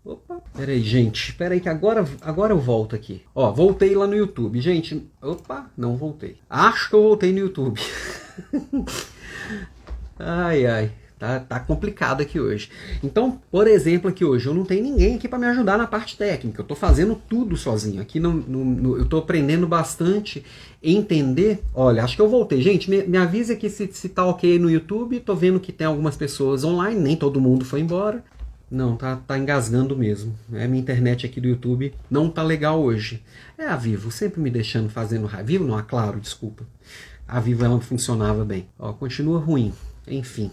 [0.07, 1.33] Opa, peraí, gente.
[1.33, 3.23] Peraí que agora, agora eu volto aqui.
[3.35, 4.61] Ó, voltei lá no YouTube.
[4.61, 6.37] Gente, opa, não voltei.
[6.49, 7.81] Acho que eu voltei no YouTube.
[10.17, 10.91] ai, ai.
[11.19, 12.69] Tá, tá complicado aqui hoje.
[13.03, 16.15] Então, por exemplo, aqui hoje eu não tenho ninguém aqui para me ajudar na parte
[16.15, 16.59] técnica.
[16.59, 17.99] Eu estou fazendo tudo sozinho.
[17.99, 20.45] Aqui no, no, no eu estou aprendendo bastante
[20.81, 21.63] entender.
[21.73, 22.61] Olha, acho que eu voltei.
[22.61, 25.19] Gente, me, me avisa aqui se, se tá ok no YouTube.
[25.19, 28.23] Tô vendo que tem algumas pessoas online, nem todo mundo foi embora.
[28.69, 30.35] Não, tá, tá engasgando mesmo.
[30.53, 33.23] É minha internet aqui do YouTube não tá legal hoje.
[33.57, 35.47] É a Vivo, sempre me deixando fazendo raiva.
[35.47, 36.63] Vivo não, a Claro, desculpa.
[37.27, 38.67] A Vivo ela funcionava bem.
[38.77, 39.73] Ó, continua ruim.
[40.07, 40.51] Enfim.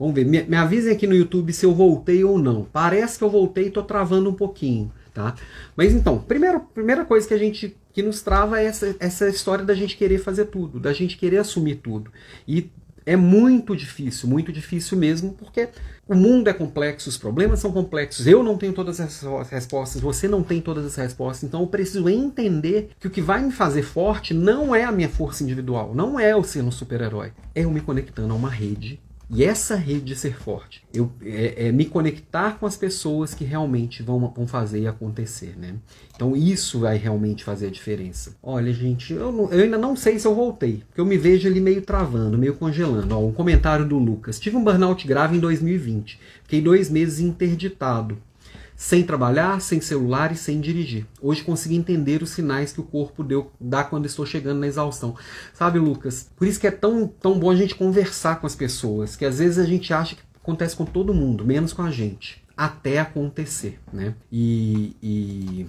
[0.00, 2.64] Vamos ver, me, me avisem aqui no YouTube se eu voltei ou não.
[2.64, 5.34] Parece que eu voltei e tô travando um pouquinho, tá?
[5.76, 9.62] Mas então, primeiro, primeira coisa que a gente que nos trava é essa, essa história
[9.62, 12.10] da gente querer fazer tudo, da gente querer assumir tudo.
[12.48, 12.70] E
[13.04, 15.68] é muito difícil, muito difícil mesmo, porque
[16.08, 20.28] o mundo é complexo, os problemas são complexos, eu não tenho todas as respostas, você
[20.28, 23.82] não tem todas as respostas, então eu preciso entender que o que vai me fazer
[23.82, 27.70] forte não é a minha força individual, não é o ser um super-herói, é eu
[27.70, 29.00] me conectando a uma rede
[29.32, 34.02] e essa rede ser forte, eu, é, é, me conectar com as pessoas que realmente
[34.02, 35.76] vão, vão fazer acontecer, né?
[36.14, 38.34] Então isso vai realmente fazer a diferença.
[38.42, 41.48] Olha, gente, eu, não, eu ainda não sei se eu voltei, porque eu me vejo
[41.48, 43.16] ali meio travando, meio congelando.
[43.16, 44.40] Ó, um comentário do Lucas.
[44.40, 46.18] Tive um burnout grave em 2020.
[46.42, 48.18] Fiquei dois meses interditado
[48.80, 51.06] sem trabalhar, sem celular e sem dirigir.
[51.20, 55.14] Hoje consegui entender os sinais que o corpo deu, dá quando estou chegando na exaustão.
[55.52, 56.30] Sabe, Lucas?
[56.34, 59.38] Por isso que é tão, tão bom a gente conversar com as pessoas, que às
[59.38, 62.42] vezes a gente acha que acontece com todo mundo, menos com a gente.
[62.56, 64.14] Até acontecer, né?
[64.32, 65.66] E, e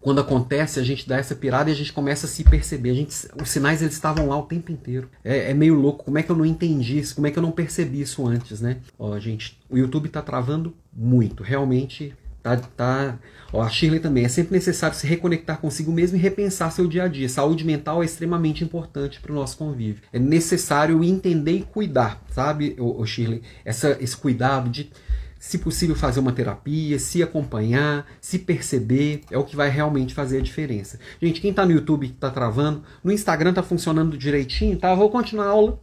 [0.00, 2.90] quando acontece, a gente dá essa pirada e a gente começa a se perceber.
[2.90, 5.10] A gente, os sinais eles estavam lá o tempo inteiro.
[5.24, 6.04] É, é, meio louco.
[6.04, 7.16] Como é que eu não entendi isso?
[7.16, 8.76] Como é que eu não percebi isso antes, né?
[8.96, 11.42] Ó, gente, o YouTube tá travando muito.
[11.42, 13.18] Realmente Tá, tá,
[13.54, 14.26] ó, a Shirley também.
[14.26, 17.26] É sempre necessário se reconectar consigo mesmo e repensar seu dia a dia.
[17.26, 20.02] Saúde mental é extremamente importante para o nosso convívio.
[20.12, 23.40] É necessário entender e cuidar, sabe, ô Shirley?
[23.64, 24.92] Essa, esse cuidado de,
[25.38, 30.36] se possível, fazer uma terapia, se acompanhar, se perceber, é o que vai realmente fazer
[30.36, 31.00] a diferença.
[31.22, 34.94] Gente, quem está no YouTube que está travando, no Instagram está funcionando direitinho, tá?
[34.94, 35.80] vou continuar a aula.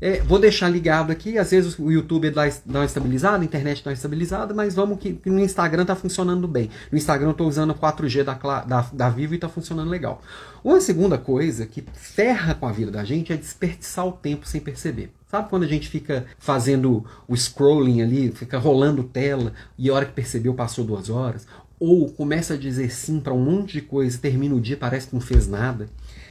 [0.00, 3.82] É, vou deixar ligado aqui, às vezes o YouTube dá, dá uma estabilizada, a internet
[3.82, 6.68] dá uma estabilizada, mas vamos que, no Instagram está funcionando bem.
[6.90, 8.34] No Instagram eu estou usando 4G da,
[8.64, 10.20] da, da Vivo e está funcionando legal.
[10.62, 14.60] Uma segunda coisa que ferra com a vida da gente é desperdiçar o tempo sem
[14.60, 15.12] perceber.
[15.30, 20.06] Sabe quando a gente fica fazendo o scrolling ali, fica rolando tela e a hora
[20.06, 21.46] que percebeu passou duas horas?
[21.78, 25.14] Ou começa a dizer sim para um monte de coisa, termina o dia parece que
[25.14, 25.88] não fez nada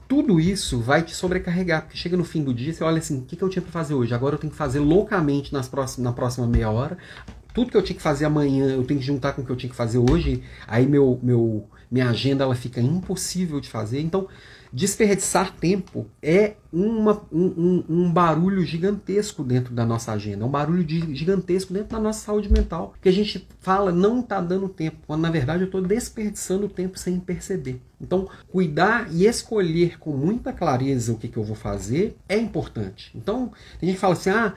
[0.07, 3.21] tudo isso vai te sobrecarregar, porque chega no fim do dia, você olha assim, o
[3.21, 4.13] que, que eu tinha para fazer hoje?
[4.13, 6.97] Agora eu tenho que fazer loucamente nas próximas, na próxima meia hora.
[7.53, 9.55] Tudo que eu tinha que fazer amanhã, eu tenho que juntar com o que eu
[9.55, 10.43] tinha que fazer hoje.
[10.67, 14.01] Aí meu, meu, minha agenda ela fica impossível de fazer.
[14.01, 14.27] Então,
[14.73, 21.15] desperdiçar tempo é uma, um, um, barulho gigantesco dentro da nossa agenda, um barulho de,
[21.15, 25.21] gigantesco dentro da nossa saúde mental, que a gente fala não está dando tempo, quando
[25.21, 27.79] na verdade eu estou desperdiçando tempo sem perceber.
[28.01, 33.11] Então, cuidar e escolher com muita clareza o que, que eu vou fazer é importante.
[33.15, 34.55] Então, a gente fala assim, ah,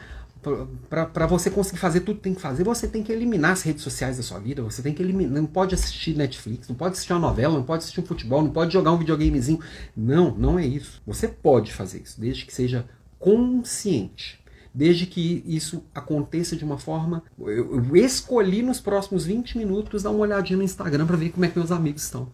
[0.89, 3.83] para você conseguir fazer tudo que tem que fazer, você tem que eliminar as redes
[3.83, 7.13] sociais da sua vida, você tem que eliminar, não pode assistir Netflix, não pode assistir
[7.13, 9.61] uma novela, não pode assistir um futebol, não pode jogar um videogamezinho.
[9.97, 11.03] Não, não é isso.
[11.07, 12.89] Você pode fazer isso, desde que seja
[13.19, 14.41] consciente.
[14.73, 17.23] Desde que isso aconteça de uma forma.
[17.39, 21.47] Eu, eu escolhi nos próximos 20 minutos dar uma olhadinha no Instagram para ver como
[21.47, 22.29] é que meus amigos estão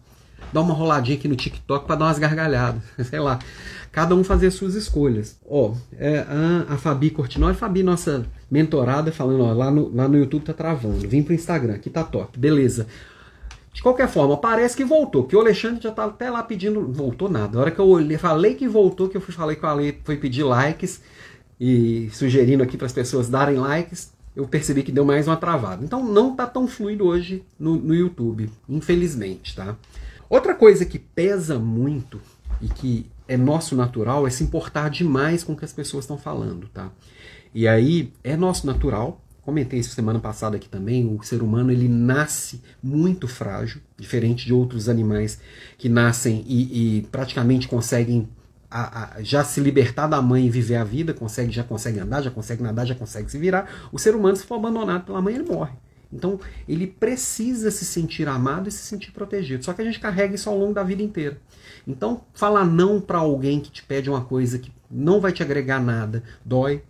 [0.53, 3.39] dar uma roladinha aqui no TikTok para dar umas gargalhadas, sei lá.
[3.91, 5.37] Cada um fazer suas escolhas.
[5.47, 10.17] Ó, é, a, a Fabi Cortinoli, Fabi, nossa mentorada, falando, ó, lá no, lá no
[10.17, 11.07] YouTube tá travando.
[11.07, 12.37] Vim pro Instagram, aqui tá top.
[12.39, 12.87] Beleza.
[13.73, 16.87] De qualquer forma, parece que voltou, que o Alexandre já tá até lá pedindo.
[16.91, 17.57] Voltou nada.
[17.57, 19.99] A hora que eu olhei, falei que voltou, que eu fui, falei com a Ale,
[20.03, 21.01] foi pedir likes
[21.59, 25.83] e sugerindo aqui para as pessoas darem likes, eu percebi que deu mais uma travada.
[25.83, 29.75] Então não tá tão fluido hoje no, no YouTube, infelizmente, tá?
[30.33, 32.19] Outra coisa que pesa muito
[32.59, 36.17] e que é nosso natural é se importar demais com o que as pessoas estão
[36.17, 36.91] falando, tá?
[37.53, 39.23] E aí é nosso natural.
[39.43, 41.05] Comentei isso semana passada aqui também.
[41.05, 45.39] O ser humano ele nasce muito frágil, diferente de outros animais
[45.77, 48.27] que nascem e, e praticamente conseguem
[48.71, 52.23] a, a, já se libertar da mãe e viver a vida, consegue, já consegue andar,
[52.23, 53.69] já consegue nadar, já consegue se virar.
[53.91, 55.73] O ser humano, se for abandonado pela mãe, ele morre.
[56.13, 59.65] Então, ele precisa se sentir amado e se sentir protegido.
[59.65, 61.37] Só que a gente carrega isso ao longo da vida inteira.
[61.87, 65.81] Então, falar não para alguém que te pede uma coisa que não vai te agregar
[65.81, 66.83] nada, dói.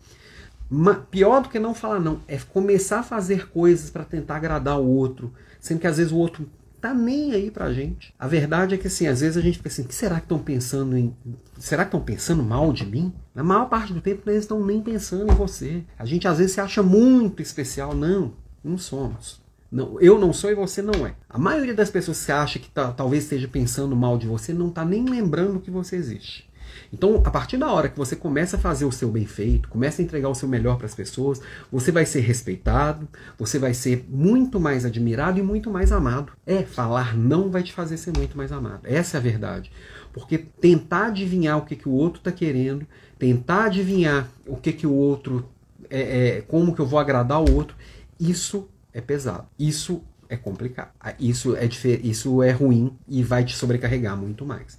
[1.10, 4.88] Pior do que não falar não, é começar a fazer coisas para tentar agradar o
[4.88, 6.50] outro, sendo que às vezes o outro
[6.82, 8.14] tá nem aí pra gente.
[8.20, 10.40] A verdade é que assim, às vezes a gente fica assim, que será que estão
[10.40, 11.16] pensando em.
[11.58, 13.14] Será que estão pensando mal de mim?
[13.34, 15.84] Na maior parte do tempo eles estão nem pensando em você.
[15.98, 17.96] A gente às vezes se acha muito especial.
[17.96, 18.34] Não,
[18.64, 19.42] não somos.
[19.72, 21.16] Não, eu não sou e você não é.
[21.28, 24.68] A maioria das pessoas que acha que tá, talvez esteja pensando mal de você não
[24.68, 26.48] está nem lembrando que você existe.
[26.92, 30.00] Então, a partir da hora que você começa a fazer o seu bem feito, começa
[30.00, 31.42] a entregar o seu melhor para as pessoas,
[31.72, 33.08] você vai ser respeitado,
[33.38, 36.34] você vai ser muito mais admirado e muito mais amado.
[36.46, 38.82] É, falar não vai te fazer ser muito mais amado.
[38.84, 39.72] Essa é a verdade.
[40.12, 42.86] Porque tentar adivinhar o que, que o outro está querendo,
[43.18, 45.50] tentar adivinhar o que, que o outro.
[45.90, 47.76] É, é, como que eu vou agradar o outro,
[48.20, 49.48] isso é pesado.
[49.58, 50.92] Isso é complicado.
[51.20, 51.70] Isso é,
[52.04, 54.78] isso é ruim e vai te sobrecarregar muito mais.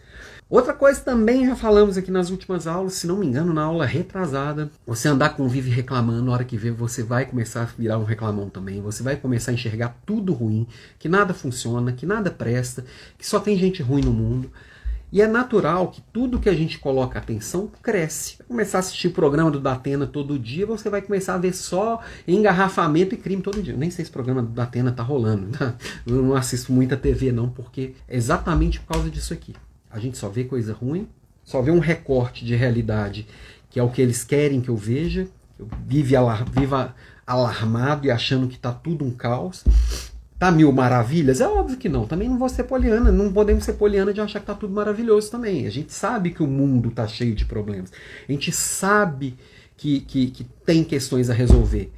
[0.48, 3.86] Outra coisa também já falamos aqui nas últimas aulas, se não me engano, na aula
[3.86, 7.98] retrasada, você andar com vive reclamando, na hora que vê, você vai começar a virar
[7.98, 10.66] um reclamão também, você vai começar a enxergar tudo ruim,
[10.98, 12.84] que nada funciona, que nada presta,
[13.16, 14.50] que só tem gente ruim no mundo.
[15.14, 18.36] E é natural que tudo que a gente coloca atenção cresce.
[18.48, 22.02] Começar a assistir o programa do Datena todo dia, você vai começar a ver só
[22.26, 23.76] engarrafamento e crime todo dia.
[23.76, 25.56] Nem sei se o programa do Datena tá rolando.
[25.56, 25.76] Tá?
[26.04, 29.54] Eu não assisto muita TV não, porque é exatamente por causa disso aqui.
[29.88, 31.06] A gente só vê coisa ruim,
[31.44, 33.28] só vê um recorte de realidade
[33.70, 35.28] que é o que eles querem que eu veja.
[35.56, 35.68] Eu
[36.18, 36.92] alar, viva
[37.24, 39.62] alarmado e achando que está tudo um caos.
[40.44, 41.40] Tá mil maravilhas?
[41.40, 42.06] É óbvio que não.
[42.06, 43.10] Também não vou ser poliana.
[43.10, 45.66] Não podemos ser poliana de achar que tá tudo maravilhoso também.
[45.66, 47.90] A gente sabe que o mundo tá cheio de problemas.
[48.28, 49.38] A gente sabe
[49.74, 51.90] que, que, que tem questões a resolver.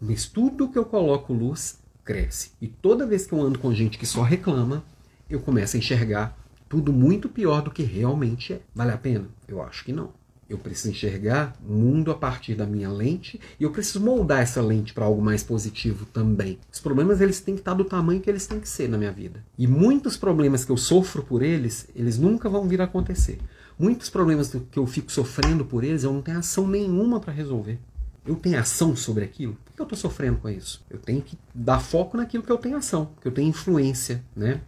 [0.00, 2.52] Mas tudo que eu coloco luz cresce.
[2.62, 4.82] E toda vez que eu ando com gente que só reclama,
[5.28, 6.34] eu começo a enxergar
[6.66, 8.60] tudo muito pior do que realmente é.
[8.74, 9.26] Vale a pena?
[9.46, 10.14] Eu acho que não.
[10.50, 14.60] Eu preciso enxergar o mundo a partir da minha lente e eu preciso moldar essa
[14.60, 16.58] lente para algo mais positivo também.
[16.72, 19.12] Os problemas eles têm que estar do tamanho que eles têm que ser na minha
[19.12, 19.44] vida.
[19.56, 23.38] E muitos problemas que eu sofro por eles, eles nunca vão vir a acontecer.
[23.78, 27.78] Muitos problemas que eu fico sofrendo por eles, eu não tenho ação nenhuma para resolver.
[28.26, 29.56] Eu tenho ação sobre aquilo?
[29.64, 30.84] Por que eu estou sofrendo com isso?
[30.90, 34.60] Eu tenho que dar foco naquilo que eu tenho ação, que eu tenho influência, né?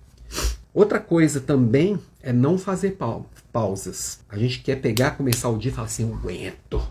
[0.72, 2.92] Outra coisa também é não fazer
[3.52, 4.20] pausas.
[4.28, 6.82] A gente quer pegar, começar o dia e falar assim, eu aguento.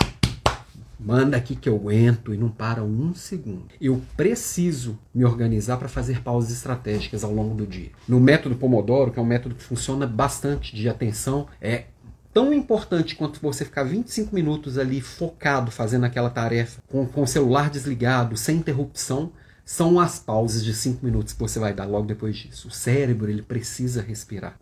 [1.00, 3.66] Manda aqui que eu aguento e não para um segundo.
[3.82, 7.90] Eu preciso me organizar para fazer pausas estratégicas ao longo do dia.
[8.08, 11.86] No método Pomodoro, que é um método que funciona bastante de atenção, é
[12.32, 17.28] tão importante quanto você ficar 25 minutos ali focado fazendo aquela tarefa, com, com o
[17.28, 19.32] celular desligado, sem interrupção,
[19.66, 22.68] são as pausas de 5 minutos que você vai dar logo depois disso.
[22.68, 24.56] O cérebro ele precisa respirar.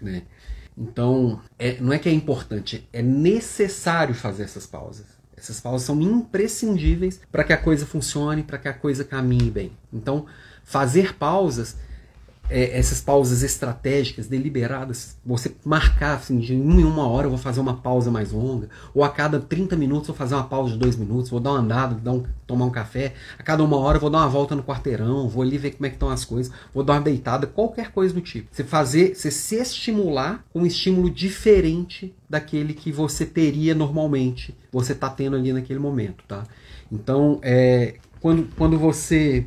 [0.00, 0.22] Né?
[0.78, 5.06] Então, é, não é que é importante, é necessário fazer essas pausas.
[5.36, 9.72] Essas pausas são imprescindíveis para que a coisa funcione, para que a coisa caminhe bem.
[9.92, 10.26] Então,
[10.64, 11.76] fazer pausas
[12.50, 17.38] é, essas pausas estratégicas, deliberadas, você marcar assim, de uma em uma hora eu vou
[17.38, 20.72] fazer uma pausa mais longa, ou a cada 30 minutos eu vou fazer uma pausa
[20.72, 23.76] de dois minutos, vou dar uma andada, dar um, tomar um café, a cada uma
[23.76, 26.10] hora eu vou dar uma volta no quarteirão, vou ali ver como é que estão
[26.10, 28.48] as coisas, vou dar uma deitada, qualquer coisa do tipo.
[28.50, 34.92] Você fazer, você se estimular com um estímulo diferente daquele que você teria normalmente, você
[34.92, 36.44] está tendo ali naquele momento, tá?
[36.90, 39.46] Então, é, quando, quando você...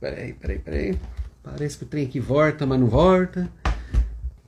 [0.00, 0.98] Peraí, peraí, peraí.
[1.42, 3.50] Parece que o trem aqui volta, mas não volta.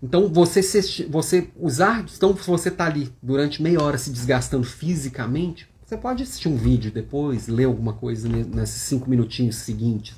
[0.02, 4.64] Então você, se, você usar, então se você está ali durante meia hora se desgastando
[4.64, 10.14] fisicamente, você pode assistir um vídeo depois, ler alguma coisa nesses cinco minutinhos seguintes.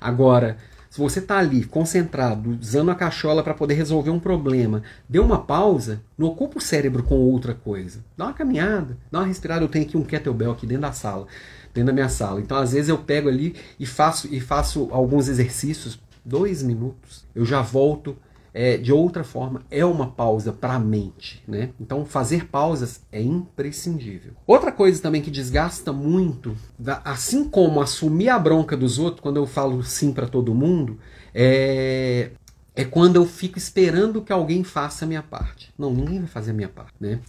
[0.00, 0.56] Agora,
[0.94, 5.40] se você está ali concentrado, usando a cachola para poder resolver um problema, deu uma
[5.40, 8.04] pausa, não ocupa o cérebro com outra coisa.
[8.16, 9.64] Dá uma caminhada, dá uma respirada.
[9.64, 11.26] Eu tenho aqui um kettlebell aqui dentro da sala,
[11.74, 12.40] dentro da minha sala.
[12.40, 17.44] Então, às vezes eu pego ali e faço e faço alguns exercícios dois minutos, eu
[17.44, 18.16] já volto
[18.52, 19.62] é, de outra forma.
[19.70, 21.70] É uma pausa para a mente, né?
[21.80, 24.32] Então fazer pausas é imprescindível.
[24.46, 26.56] Outra coisa também que desgasta muito,
[27.04, 30.98] assim como assumir a bronca dos outros, quando eu falo sim para todo mundo,
[31.34, 32.30] é
[32.76, 35.72] é quando eu fico esperando que alguém faça a minha parte.
[35.78, 37.20] Não, ninguém vai fazer a minha parte, né?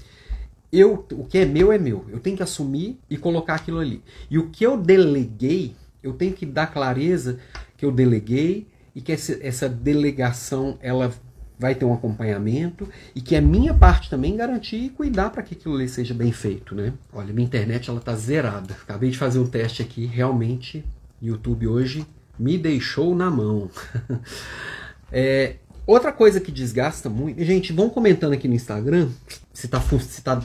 [0.71, 2.03] Eu, o que é meu é meu.
[2.09, 4.01] Eu tenho que assumir e colocar aquilo ali.
[4.29, 7.39] E o que eu deleguei, eu tenho que dar clareza
[7.77, 11.13] que eu deleguei, e que essa, delegação ela
[11.59, 15.53] vai ter um acompanhamento e que a minha parte também garantir e cuidar para que
[15.53, 16.93] aquilo ali seja bem feito, né?
[17.13, 18.73] Olha, minha internet ela tá zerada.
[18.73, 20.83] Acabei de fazer um teste aqui, realmente
[21.21, 22.05] YouTube hoje
[22.37, 23.69] me deixou na mão.
[25.11, 25.55] é,
[25.87, 27.43] outra coisa que desgasta muito.
[27.43, 29.09] Gente, vão comentando aqui no Instagram
[29.53, 30.41] se está se tá,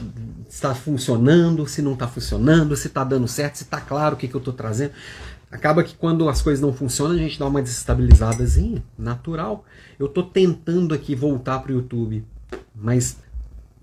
[0.47, 4.17] se tá funcionando, se não está funcionando, se está dando certo, se está claro o
[4.17, 4.93] que, que eu estou trazendo.
[5.51, 9.65] Acaba que quando as coisas não funcionam, a gente dá uma desestabilizadazinha, natural.
[9.99, 12.23] Eu estou tentando aqui voltar para o YouTube,
[12.73, 13.17] mas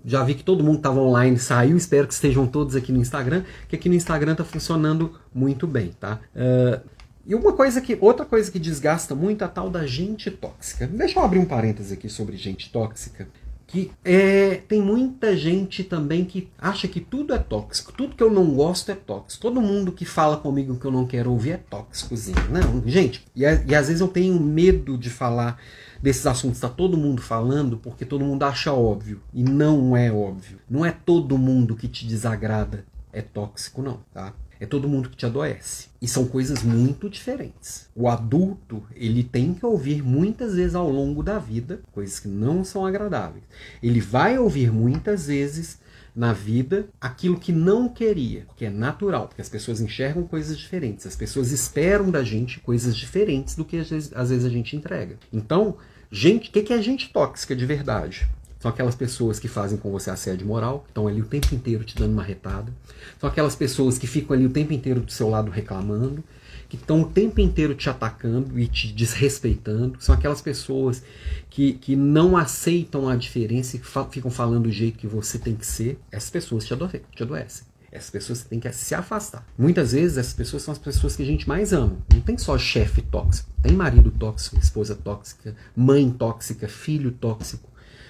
[0.03, 1.77] já vi que todo mundo estava online, saiu.
[1.77, 5.91] Espero que estejam todos aqui no Instagram, que aqui no Instagram está funcionando muito bem,
[5.99, 6.19] tá?
[6.35, 6.81] Uh,
[7.25, 10.87] e uma coisa que, outra coisa que desgasta muito é a tal da gente tóxica.
[10.87, 13.27] Deixa eu abrir um parêntese aqui sobre gente tóxica.
[13.69, 18.31] Que é, tem muita gente também que acha que tudo é tóxico, tudo que eu
[18.31, 19.41] não gosto é tóxico.
[19.41, 22.37] Todo mundo que fala comigo que eu não quero ouvir é tóxicozinho.
[22.49, 25.59] Não, gente, e, e às vezes eu tenho medo de falar
[26.01, 30.59] desses assuntos está todo mundo falando porque todo mundo acha óbvio e não é óbvio.
[30.69, 34.33] Não é todo mundo que te desagrada é tóxico não, tá?
[34.59, 35.87] É todo mundo que te adoece.
[36.01, 37.87] E são coisas muito diferentes.
[37.95, 42.63] O adulto, ele tem que ouvir muitas vezes ao longo da vida coisas que não
[42.63, 43.43] são agradáveis.
[43.81, 45.79] Ele vai ouvir muitas vezes
[46.15, 51.07] na vida aquilo que não queria, porque é natural, porque as pessoas enxergam coisas diferentes,
[51.07, 54.75] as pessoas esperam da gente coisas diferentes do que às vezes, às vezes a gente
[54.75, 55.17] entrega.
[55.31, 55.77] Então,
[56.11, 58.27] gente, o que, que é gente tóxica de verdade?
[58.59, 61.83] São aquelas pessoas que fazem com você assédio moral, que estão ali o tempo inteiro
[61.85, 62.71] te dando uma retada.
[63.17, 66.21] São aquelas pessoas que ficam ali o tempo inteiro do seu lado reclamando,
[66.67, 69.95] que estão o tempo inteiro te atacando e te desrespeitando.
[70.01, 71.01] São aquelas pessoas
[71.49, 75.55] que, que não aceitam a diferença e fa ficam falando do jeito que você tem
[75.55, 75.97] que ser.
[76.11, 77.01] Essas pessoas te, adoecem.
[77.15, 77.63] Te adoecem.
[77.91, 79.43] Essas pessoas têm que se afastar.
[79.57, 81.97] Muitas vezes essas pessoas são as pessoas que a gente mais ama.
[82.13, 87.67] Não tem só chefe tóxico, tem marido tóxico, esposa tóxica, mãe tóxica, filho tóxico.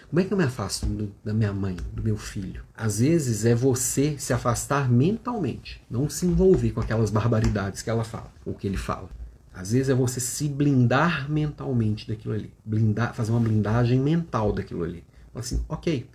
[0.09, 2.63] Como é que eu me afasto do, da minha mãe, do meu filho?
[2.75, 8.03] Às vezes é você se afastar mentalmente, não se envolver com aquelas barbaridades que ela
[8.03, 9.07] fala, ou que ele fala.
[9.53, 14.83] Às vezes é você se blindar mentalmente daquilo ali, blindar, fazer uma blindagem mental daquilo
[14.83, 15.03] ali.
[15.35, 16.09] Assim, ok,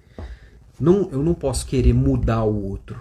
[0.80, 2.98] não, eu não posso querer mudar o outro.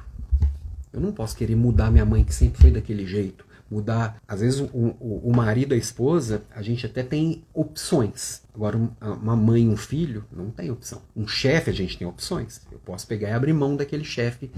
[0.92, 4.22] Eu não posso querer mudar minha mãe que sempre foi daquele jeito mudar.
[4.28, 8.42] Às vezes o, o, o marido, a esposa, a gente até tem opções.
[8.54, 11.02] Agora, uma mãe e um filho não tem opção.
[11.16, 12.62] Um chefe, a gente tem opções.
[12.72, 14.52] Eu posso pegar e abrir mão daquele chefe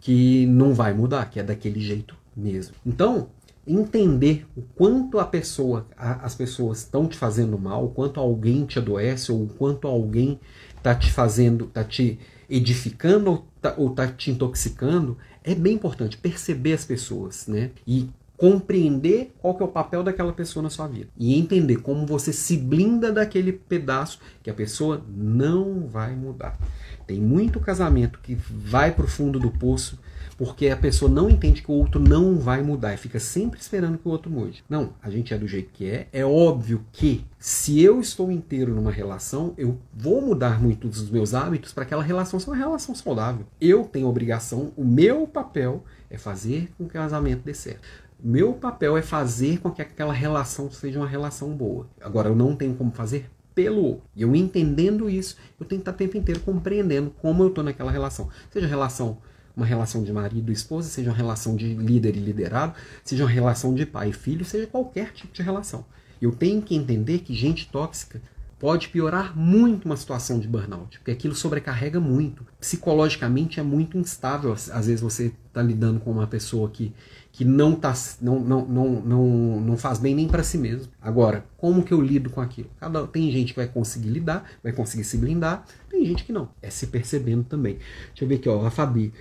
[0.00, 2.74] que não vai mudar, que é daquele jeito mesmo.
[2.84, 3.28] Então,
[3.66, 8.66] entender o quanto a pessoa, a, as pessoas estão te fazendo mal, o quanto alguém
[8.66, 10.38] te adoece, ou o quanto alguém
[10.76, 13.30] está te fazendo, está te edificando
[13.76, 17.70] ou está tá te intoxicando, é bem importante perceber as pessoas, né?
[17.86, 22.06] E compreender qual que é o papel daquela pessoa na sua vida e entender como
[22.06, 26.58] você se blinda daquele pedaço que a pessoa não vai mudar.
[27.06, 29.98] Tem muito casamento que vai para o fundo do poço
[30.36, 33.98] porque a pessoa não entende que o outro não vai mudar e fica sempre esperando
[33.98, 34.64] que o outro mude.
[34.68, 36.08] Não, a gente é do jeito que é.
[36.12, 41.34] É óbvio que se eu estou inteiro numa relação, eu vou mudar muito dos meus
[41.34, 43.46] hábitos para aquela relação ser uma relação saudável.
[43.60, 47.86] Eu tenho obrigação, o meu papel é fazer com que o casamento dê certo.
[48.26, 51.86] Meu papel é fazer com que aquela relação seja uma relação boa.
[52.00, 54.00] Agora, eu não tenho como fazer pelo.
[54.16, 57.62] E eu entendendo isso, eu tenho que estar o tempo inteiro compreendendo como eu estou
[57.62, 58.30] naquela relação.
[58.50, 59.18] Seja relação
[59.54, 62.72] uma relação de marido e esposa, seja uma relação de líder e liderado,
[63.04, 65.84] seja uma relação de pai e filho, seja qualquer tipo de relação.
[66.18, 68.22] Eu tenho que entender que gente tóxica
[68.58, 72.46] pode piorar muito uma situação de burnout, porque aquilo sobrecarrega muito.
[72.58, 74.52] Psicologicamente é muito instável.
[74.52, 76.92] Às vezes você está lidando com uma pessoa que
[77.34, 80.92] que não, tá, não, não, não, não, não faz bem nem para si mesmo.
[81.02, 82.70] Agora, como que eu lido com aquilo?
[82.78, 86.48] Cada, tem gente que vai conseguir lidar, vai conseguir se blindar, tem gente que não.
[86.62, 87.78] É se percebendo também.
[88.10, 89.12] Deixa eu ver aqui, ó, a Fabi.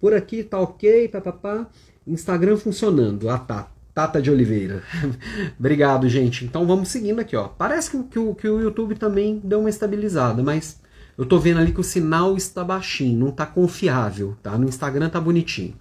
[0.00, 1.66] Por aqui tá ok, papapá.
[2.06, 3.28] Instagram funcionando.
[3.28, 3.68] Ah, tá.
[3.92, 4.84] Tata de Oliveira.
[5.58, 6.44] Obrigado, gente.
[6.44, 7.48] Então vamos seguindo aqui, ó.
[7.48, 10.80] Parece que, que, o, que o YouTube também deu uma estabilizada, mas
[11.18, 14.56] eu tô vendo ali que o sinal está baixinho, não tá confiável, tá?
[14.56, 15.74] No Instagram tá bonitinho.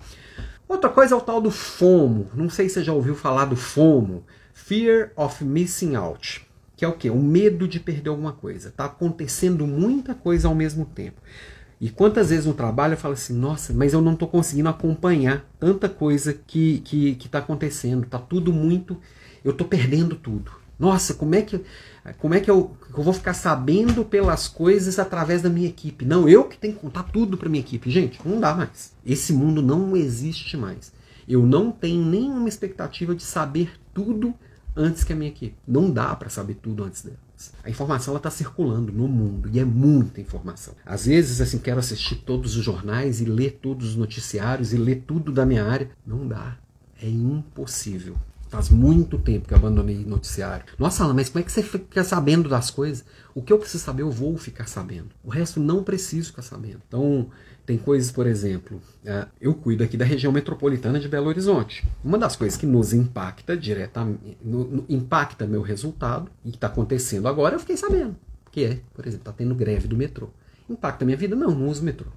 [0.68, 2.28] Outra coisa é o tal do FOMO.
[2.34, 4.24] Não sei se você já ouviu falar do FOMO.
[4.54, 6.46] Fear of Missing Out.
[6.76, 7.10] Que é o quê?
[7.10, 8.70] O medo de perder alguma coisa.
[8.70, 11.22] Está acontecendo muita coisa ao mesmo tempo.
[11.80, 15.46] E quantas vezes no trabalho eu falo assim, nossa, mas eu não estou conseguindo acompanhar
[15.60, 18.06] tanta coisa que está que, que tá acontecendo.
[18.06, 18.98] Está tudo muito.
[19.44, 20.52] Eu estou perdendo tudo.
[20.80, 21.62] Nossa, como é que,
[22.14, 26.06] como é que eu, eu, vou ficar sabendo pelas coisas através da minha equipe?
[26.06, 27.90] Não, eu que tenho que contar tudo para minha equipe.
[27.90, 28.94] Gente, não dá mais.
[29.04, 30.94] Esse mundo não existe mais.
[31.28, 34.36] Eu não tenho nenhuma expectativa de saber tudo
[34.76, 35.56] antes que a minha equipe.
[35.68, 37.20] Não dá para saber tudo antes delas.
[37.64, 40.76] A informação está circulando no mundo e é muita informação.
[40.86, 45.04] Às vezes, assim, quero assistir todos os jornais e ler todos os noticiários e ler
[45.08, 45.90] tudo da minha área.
[46.06, 46.58] Não dá.
[47.02, 48.16] É impossível
[48.56, 50.64] Faz muito tempo que eu abandonei noticiário.
[50.80, 53.04] Nossa, Alan, mas como é que você fica sabendo das coisas?
[53.34, 55.10] O que eu preciso saber, eu vou ficar sabendo.
[55.26, 56.80] O resto não preciso ficar sabendo.
[56.88, 57.30] Então,
[57.66, 61.86] tem coisas, por exemplo, é, eu cuido aqui da região metropolitana de Belo Horizonte.
[62.02, 64.38] Uma das coisas que nos impacta diretamente,
[64.88, 68.16] impacta meu resultado, e que está acontecendo agora, eu fiquei sabendo.
[68.54, 70.30] Que é, por exemplo, está tendo greve do metrô.
[70.70, 71.36] Impacta minha vida?
[71.36, 72.08] Não, não uso metrô.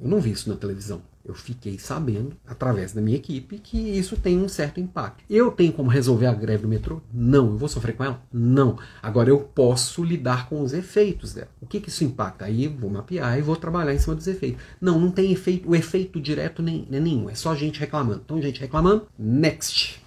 [0.00, 1.00] Eu não vi isso na televisão.
[1.26, 5.24] Eu fiquei sabendo, através da minha equipe, que isso tem um certo impacto.
[5.28, 7.00] Eu tenho como resolver a greve do metrô?
[7.12, 7.46] Não.
[7.46, 8.22] Eu vou sofrer com ela?
[8.32, 8.78] Não.
[9.02, 11.48] Agora eu posso lidar com os efeitos dela.
[11.60, 12.44] O que, que isso impacta?
[12.44, 14.62] Aí vou mapear e vou trabalhar em cima dos efeitos.
[14.80, 17.28] Não, não tem efeito, o efeito direto nem, nem nenhum.
[17.28, 18.22] É só gente reclamando.
[18.24, 20.00] Então, gente reclamando, next.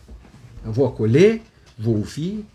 [0.64, 1.42] Eu vou acolher,
[1.78, 2.46] vou ouvir,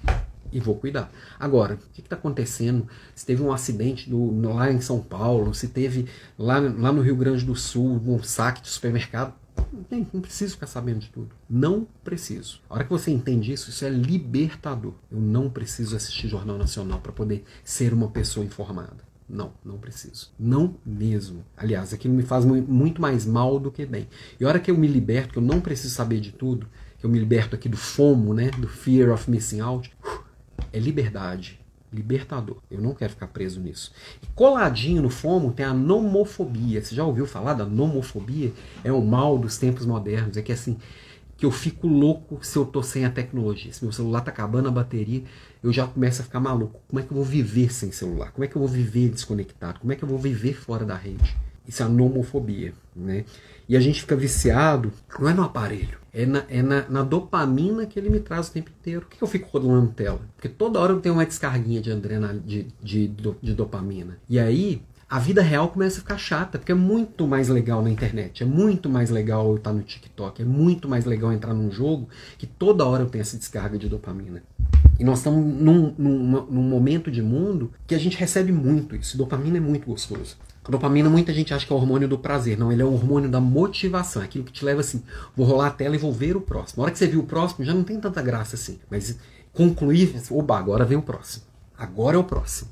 [0.55, 1.13] e vou cuidar.
[1.39, 2.87] Agora, o que está acontecendo?
[3.15, 6.07] Se teve um acidente no, lá em São Paulo, se teve
[6.39, 9.35] lá, lá no Rio Grande do Sul um saque de supermercado,
[9.91, 11.35] não, não preciso ficar sabendo de tudo.
[11.49, 12.61] Não preciso.
[12.69, 14.95] A hora que você entende isso, isso é libertador.
[15.11, 19.05] Eu não preciso assistir Jornal Nacional para poder ser uma pessoa informada.
[19.29, 20.33] Não, não preciso.
[20.39, 21.45] Não mesmo.
[21.57, 24.09] Aliás, aquilo me faz muito mais mal do que bem.
[24.39, 26.67] E a hora que eu me liberto, que eu não preciso saber de tudo,
[26.99, 29.93] que eu me liberto aqui do FOMO, né, do Fear of Missing Out,
[30.75, 31.61] é liberdade,
[31.93, 32.57] libertador.
[32.69, 33.93] Eu não quero ficar preso nisso.
[34.21, 36.83] E coladinho no FOMO tem a nomofobia.
[36.83, 38.53] Você já ouviu falar da nomofobia?
[38.83, 40.37] É o mal dos tempos modernos.
[40.37, 40.77] É que assim,
[41.37, 43.73] que eu fico louco se eu tô sem a tecnologia.
[43.73, 45.23] Se meu celular tá acabando a bateria,
[45.63, 46.81] eu já começo a ficar maluco.
[46.89, 48.33] Como é que eu vou viver sem celular?
[48.33, 49.79] Como é que eu vou viver desconectado?
[49.79, 51.37] Como é que eu vou viver fora da rede?
[51.67, 53.25] Isso é a nomofobia, né?
[53.69, 57.85] E a gente fica viciado, não é no aparelho, é na, é na, na dopamina
[57.85, 59.03] que ele me traz o tempo inteiro.
[59.03, 60.21] Por que eu fico rodando tela?
[60.37, 63.09] Porque toda hora eu tenho uma descarguinha de adrenalina, de, de,
[63.43, 64.17] de dopamina.
[64.29, 67.91] E aí, a vida real começa a ficar chata, porque é muito mais legal na
[67.91, 71.71] internet, é muito mais legal eu estar no TikTok, é muito mais legal entrar num
[71.71, 72.09] jogo
[72.39, 74.43] que toda hora eu tenho essa descarga de dopamina.
[74.99, 79.19] E nós estamos num, num, num momento de mundo que a gente recebe muito isso.
[79.19, 80.37] Dopamina é muito gostoso.
[80.67, 82.57] A dopamina, muita gente acha que é o hormônio do prazer.
[82.57, 84.23] Não, ele é o hormônio da motivação.
[84.23, 85.03] É aquilo que te leva assim,
[85.37, 86.79] vou rolar a tela e vou ver o próximo.
[86.79, 88.79] Na hora que você viu o próximo, já não tem tanta graça assim.
[88.91, 89.19] Mas
[89.53, 91.45] concluir, oba, agora vem o próximo.
[91.77, 92.71] Agora é o próximo.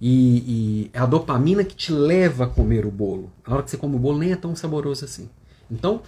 [0.00, 3.30] E, e, é a dopamina que te leva a comer o bolo.
[3.46, 5.28] Na hora que você come o bolo, nem é tão saboroso assim.
[5.68, 6.02] Então,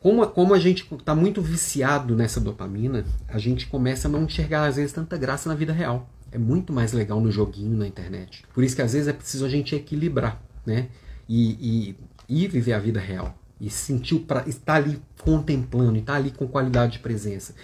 [0.00, 4.64] como, como a gente está muito viciado nessa dopamina, a gente começa a não enxergar,
[4.64, 8.44] às vezes, tanta graça na vida real é muito mais legal no joguinho na internet.
[8.54, 10.88] Por isso que às vezes é preciso a gente equilibrar, né?
[11.28, 11.96] E,
[12.28, 13.36] e, e viver a vida real.
[13.60, 17.54] E sentir pra, estar ali contemplando, estar ali com qualidade de presença.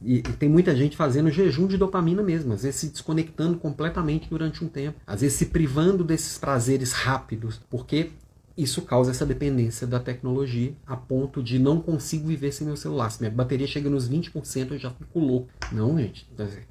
[0.00, 4.28] E, e, tem muita gente fazendo jejum de dopamina mesmo, às vezes se desconectando completamente
[4.30, 8.10] durante um tempo, às vezes se privando desses prazeres rápidos, porque
[8.62, 13.10] isso causa essa dependência da tecnologia a ponto de não consigo viver sem meu celular.
[13.10, 15.48] Se minha bateria chega nos 20%, eu já fico louco.
[15.72, 16.28] Não, gente.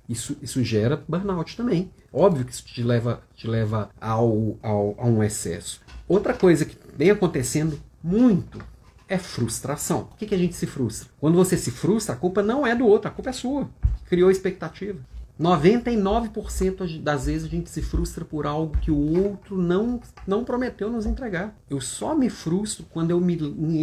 [0.07, 1.91] Isso, isso gera burnout também.
[2.11, 5.81] Óbvio que isso te leva, te leva ao, ao, a um excesso.
[6.07, 8.59] Outra coisa que vem acontecendo muito
[9.07, 10.09] é frustração.
[10.11, 11.09] O que, que a gente se frustra?
[11.19, 13.69] Quando você se frustra, a culpa não é do outro, a culpa é sua.
[14.07, 14.99] Criou expectativa.
[15.39, 20.89] 99% das vezes a gente se frustra por algo que o outro não, não prometeu
[20.89, 21.57] nos entregar.
[21.69, 23.37] Eu só me frustro quando eu me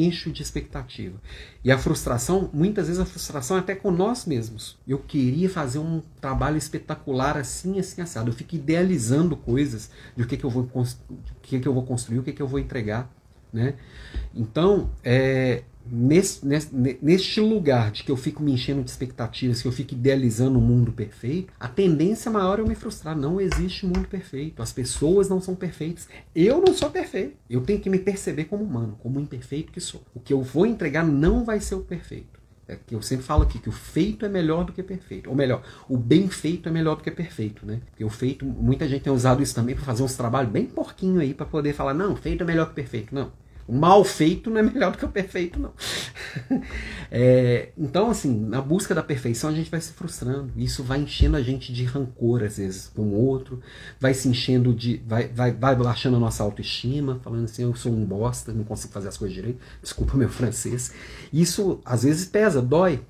[0.04, 1.18] encho de expectativa.
[1.64, 4.78] E a frustração, muitas vezes a frustração é até com nós mesmos.
[4.86, 8.30] Eu queria fazer um trabalho espetacular assim, assim, assado.
[8.30, 10.84] Eu fico idealizando coisas de o que, que, eu, vou, o
[11.40, 13.10] que, que eu vou construir, o que, que eu vou entregar.
[13.50, 13.76] Né?
[14.34, 16.40] Então, é, nesse,
[17.02, 20.62] neste lugar de que eu fico me enchendo de expectativas, que eu fico idealizando um
[20.62, 23.16] mundo perfeito, a tendência maior é eu me frustrar.
[23.16, 24.62] Não existe mundo perfeito.
[24.62, 26.08] As pessoas não são perfeitas.
[26.34, 27.36] Eu não sou perfeito.
[27.48, 30.02] Eu tenho que me perceber como humano, como imperfeito que sou.
[30.14, 32.36] O que eu vou entregar não vai ser o perfeito.
[32.68, 35.30] É que eu sempre falo aqui que o feito é melhor do que perfeito.
[35.30, 37.80] Ou melhor, o bem feito é melhor do que perfeito, né?
[37.86, 41.20] Porque o feito, muita gente tem usado isso também para fazer uns trabalhos bem porquinho
[41.20, 43.14] aí para poder falar, não, feito é melhor que perfeito.
[43.14, 43.30] Não.
[43.68, 45.72] O mal feito não é melhor do que o perfeito, não.
[47.10, 50.52] é, então, assim, na busca da perfeição a gente vai se frustrando.
[50.56, 53.60] Isso vai enchendo a gente de rancor, às vezes, com o outro,
[53.98, 55.02] vai se enchendo de.
[55.06, 58.92] vai, vai, vai baixando a nossa autoestima, falando assim, eu sou um bosta, não consigo
[58.92, 59.58] fazer as coisas direito.
[59.82, 60.92] Desculpa meu francês.
[61.32, 63.02] Isso às vezes pesa, dói.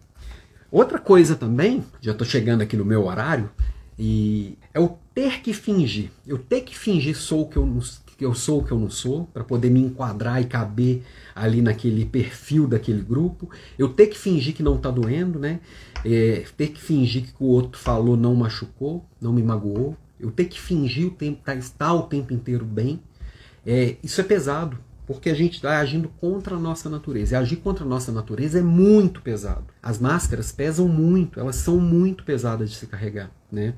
[0.71, 3.51] Outra coisa também, já estou chegando aqui no meu horário,
[3.99, 6.11] e é o ter que fingir.
[6.27, 7.81] Eu ter que fingir sou o que eu não
[8.17, 11.03] que eu sou o que eu não sou, para poder me enquadrar e caber
[11.35, 13.51] ali naquele perfil daquele grupo.
[13.79, 15.61] Eu ter que fingir que não está doendo, né?
[16.05, 19.97] É, ter que fingir que o outro falou não machucou, não me magoou.
[20.19, 23.01] Eu ter que fingir o tempo, tá, estar o tempo inteiro bem.
[23.67, 24.79] É, isso é pesado.
[25.07, 27.35] porque a gente está agindo contra a nossa natureza.
[27.35, 29.67] E agir contra a nossa natureza é muito pesado.
[29.83, 33.31] As máscaras pesam muito, elas são muito pesadas de se carregar.
[33.51, 33.75] Né?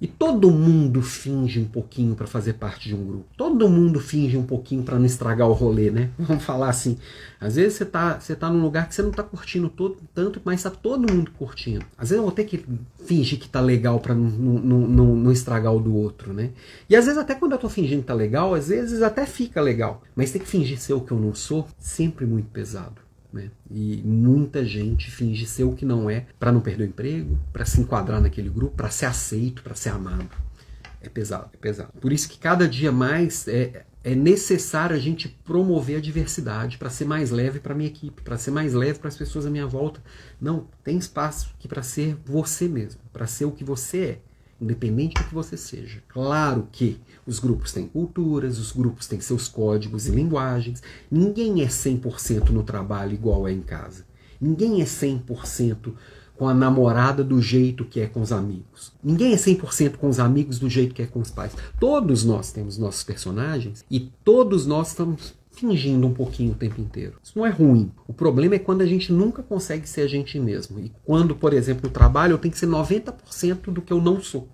[0.00, 3.26] E todo mundo finge um pouquinho para fazer parte de um grupo.
[3.36, 6.10] Todo mundo finge um pouquinho para não estragar o rolê, né?
[6.18, 6.98] Vamos falar assim.
[7.40, 10.40] Às vezes você tá, você tá num lugar que você não tá curtindo todo, tanto,
[10.44, 11.84] mas tá todo mundo curtindo.
[11.96, 12.64] Às vezes eu vou ter que
[13.04, 16.50] fingir que tá legal para não, estragar o do outro, né?
[16.88, 19.60] E às vezes até quando eu tô fingindo que tá legal, às vezes até fica
[19.60, 20.02] legal.
[20.14, 23.01] Mas tem que fingir ser o que eu não sou, sempre muito pesado.
[23.32, 23.50] Né?
[23.70, 27.64] E muita gente finge ser o que não é para não perder o emprego, para
[27.64, 30.28] se enquadrar naquele grupo, para ser aceito, para ser amado.
[31.00, 31.92] É pesado, é pesado.
[32.00, 36.90] Por isso que cada dia mais é, é necessário a gente promover a diversidade para
[36.90, 39.66] ser mais leve para minha equipe, para ser mais leve para as pessoas à minha
[39.66, 40.02] volta.
[40.40, 44.31] Não, tem espaço aqui para ser você mesmo, para ser o que você é
[44.62, 46.02] independente do que você seja.
[46.08, 50.82] Claro que os grupos têm culturas, os grupos têm seus códigos e linguagens.
[51.10, 54.04] Ninguém é 100% no trabalho igual é em casa.
[54.40, 55.92] Ninguém é 100%
[56.36, 58.92] com a namorada do jeito que é com os amigos.
[59.02, 61.52] Ninguém é 100% com os amigos do jeito que é com os pais.
[61.78, 67.14] Todos nós temos nossos personagens e todos nós estamos fingindo um pouquinho o tempo inteiro.
[67.22, 67.92] Isso não é ruim.
[68.08, 70.80] O problema é quando a gente nunca consegue ser a gente mesmo.
[70.80, 74.20] E quando, por exemplo, no trabalho eu tenho que ser 90% do que eu não
[74.20, 74.48] sou.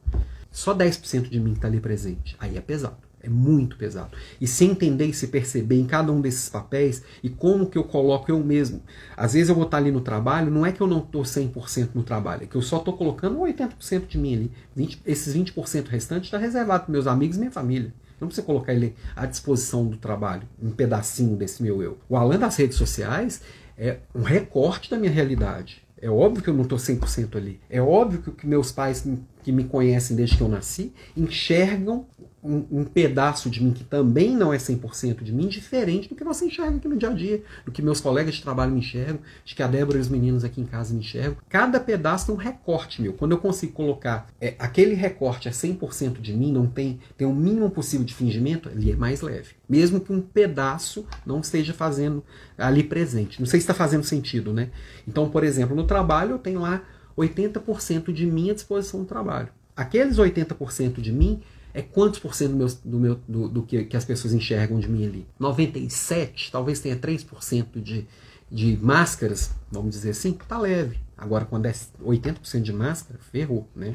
[0.51, 2.37] Só 10% de mim está ali presente.
[2.39, 3.09] Aí é pesado.
[3.21, 4.17] É muito pesado.
[4.41, 7.83] E se entender e se perceber em cada um desses papéis e como que eu
[7.83, 8.81] coloco eu mesmo.
[9.17, 11.91] Às vezes eu vou estar ali no trabalho, não é que eu não estou 100%
[11.95, 14.53] no trabalho, é que eu só estou colocando 80% de mim ali.
[14.77, 17.93] 20, esses 20% restantes está reservado para meus amigos e minha família.
[18.21, 21.99] Não precisa colocar ele à disposição do trabalho, um pedacinho desse meu eu.
[22.09, 23.41] O Alan das redes sociais
[23.77, 25.83] é um recorte da minha realidade.
[26.01, 27.61] É óbvio que eu não estou 100% ali.
[27.69, 29.05] É óbvio que meus pais
[29.43, 32.07] que me conhecem desde que eu nasci enxergam
[32.43, 36.23] um, um, pedaço de mim que também não é 100% de mim, diferente do que
[36.23, 39.19] você enxerga aqui no dia a dia, do que meus colegas de trabalho me enxergam,
[39.45, 41.37] de que a Débora e os meninos aqui em casa me enxergam.
[41.49, 43.13] Cada pedaço tem um recorte meu.
[43.13, 47.35] Quando eu consigo colocar é, aquele recorte é 100% de mim, não tem, tem o
[47.35, 49.55] mínimo possível de fingimento, ele é mais leve.
[49.69, 52.25] Mesmo que um pedaço não esteja fazendo
[52.57, 53.41] ali presente.
[53.41, 54.71] Não sei se está fazendo sentido, né?
[55.07, 56.83] Então, por exemplo, no trabalho eu tenho lá
[57.17, 59.49] 80% de mim à disposição do trabalho.
[59.77, 61.41] Aqueles 80% de mim
[61.79, 64.81] é quantos por cento do, meu, do, meu, do, do que, que, as pessoas enxergam
[64.81, 65.27] de mim ali?
[65.39, 68.05] 97, talvez tenha 3% de,
[68.51, 70.99] de máscaras, vamos dizer assim, tá leve.
[71.17, 71.73] Agora, quando é
[72.03, 73.95] 80% de máscara, ferrou, né?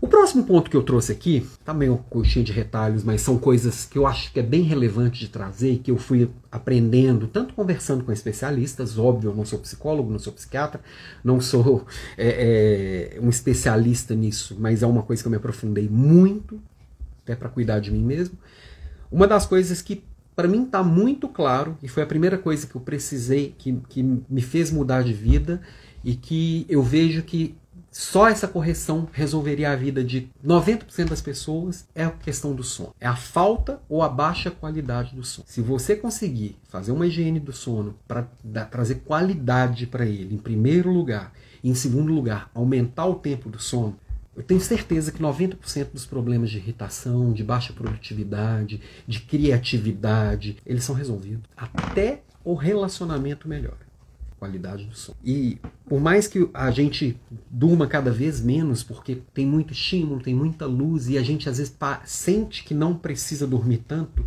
[0.00, 3.36] O próximo ponto que eu trouxe aqui, também tá um coxinha de retalhos, mas são
[3.38, 7.26] coisas que eu acho que é bem relevante de trazer e que eu fui aprendendo,
[7.26, 10.80] tanto conversando com especialistas, óbvio, eu não sou psicólogo, não sou psiquiatra,
[11.22, 11.86] não sou
[12.16, 16.58] é, é, um especialista nisso, mas é uma coisa que eu me aprofundei muito,
[17.22, 18.38] até para cuidar de mim mesmo.
[19.12, 20.02] Uma das coisas que
[20.34, 24.02] para mim está muito claro, e foi a primeira coisa que eu precisei, que, que
[24.02, 25.60] me fez mudar de vida,
[26.02, 27.54] e que eu vejo que
[27.90, 32.94] só essa correção resolveria a vida de 90% das pessoas é a questão do sono.
[33.00, 35.46] É a falta ou a baixa qualidade do sono.
[35.48, 38.28] Se você conseguir fazer uma higiene do sono para
[38.70, 41.32] trazer qualidade para ele, em primeiro lugar,
[41.64, 43.98] e em segundo lugar, aumentar o tempo do sono,
[44.36, 50.84] eu tenho certeza que 90% dos problemas de irritação, de baixa produtividade, de criatividade, eles
[50.84, 51.42] são resolvidos.
[51.56, 53.89] Até o relacionamento melhora
[54.40, 55.14] qualidade do som.
[55.22, 57.20] E por mais que a gente
[57.50, 61.58] durma cada vez menos, porque tem muito estímulo, tem muita luz, e a gente às
[61.58, 61.76] vezes
[62.06, 64.24] sente que não precisa dormir tanto,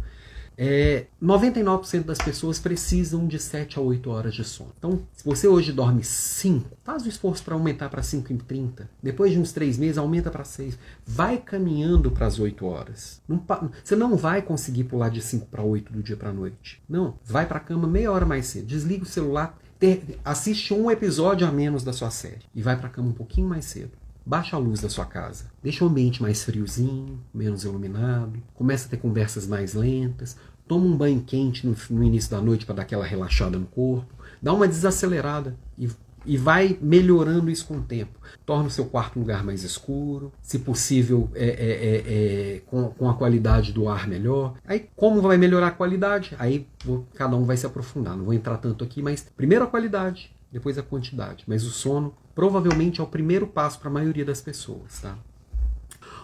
[0.57, 4.71] é, 99% das pessoas precisam de 7 a 8 horas de sono.
[4.77, 8.89] Então, se você hoje dorme 5, faz o esforço para aumentar para 5 e 30.
[9.01, 10.77] Depois de uns 3 meses, aumenta para 6.
[11.05, 13.21] Vai caminhando para as 8 horas.
[13.27, 13.43] Não,
[13.83, 16.81] você não vai conseguir pular de 5 para 8 do dia para a noite.
[16.87, 17.17] Não.
[17.25, 18.67] Vai para a cama meia hora mais cedo.
[18.67, 22.89] Desliga o celular, ter, assiste um episódio a menos da sua série e vai para
[22.89, 23.91] cama um pouquinho mais cedo.
[24.25, 25.45] Baixa a luz da sua casa.
[25.61, 28.41] Deixa o ambiente mais friozinho, menos iluminado.
[28.53, 30.37] Começa a ter conversas mais lentas.
[30.65, 34.13] Toma um banho quente no, no início da noite para dar aquela relaxada no corpo.
[34.41, 35.89] Dá uma desacelerada e
[36.25, 38.19] e vai melhorando isso com o tempo.
[38.45, 43.09] Torna o seu quarto lugar mais escuro, se possível, é, é, é, é, com, com,
[43.09, 44.55] a qualidade do ar melhor.
[44.65, 46.35] Aí, como vai melhorar a qualidade?
[46.39, 48.17] Aí vou, cada um vai se aprofundar.
[48.17, 51.43] Não vou entrar tanto aqui, mas primeiro a qualidade, depois a quantidade.
[51.47, 55.17] Mas o sono provavelmente é o primeiro passo para a maioria das pessoas, tá?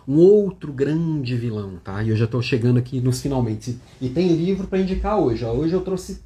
[0.08, 2.02] Um outro grande vilão, tá?
[2.02, 3.78] E eu já estou chegando aqui nos finalmente.
[4.02, 5.46] E tem livro para indicar hoje.
[5.46, 5.54] Ó.
[5.54, 6.22] Hoje eu trouxe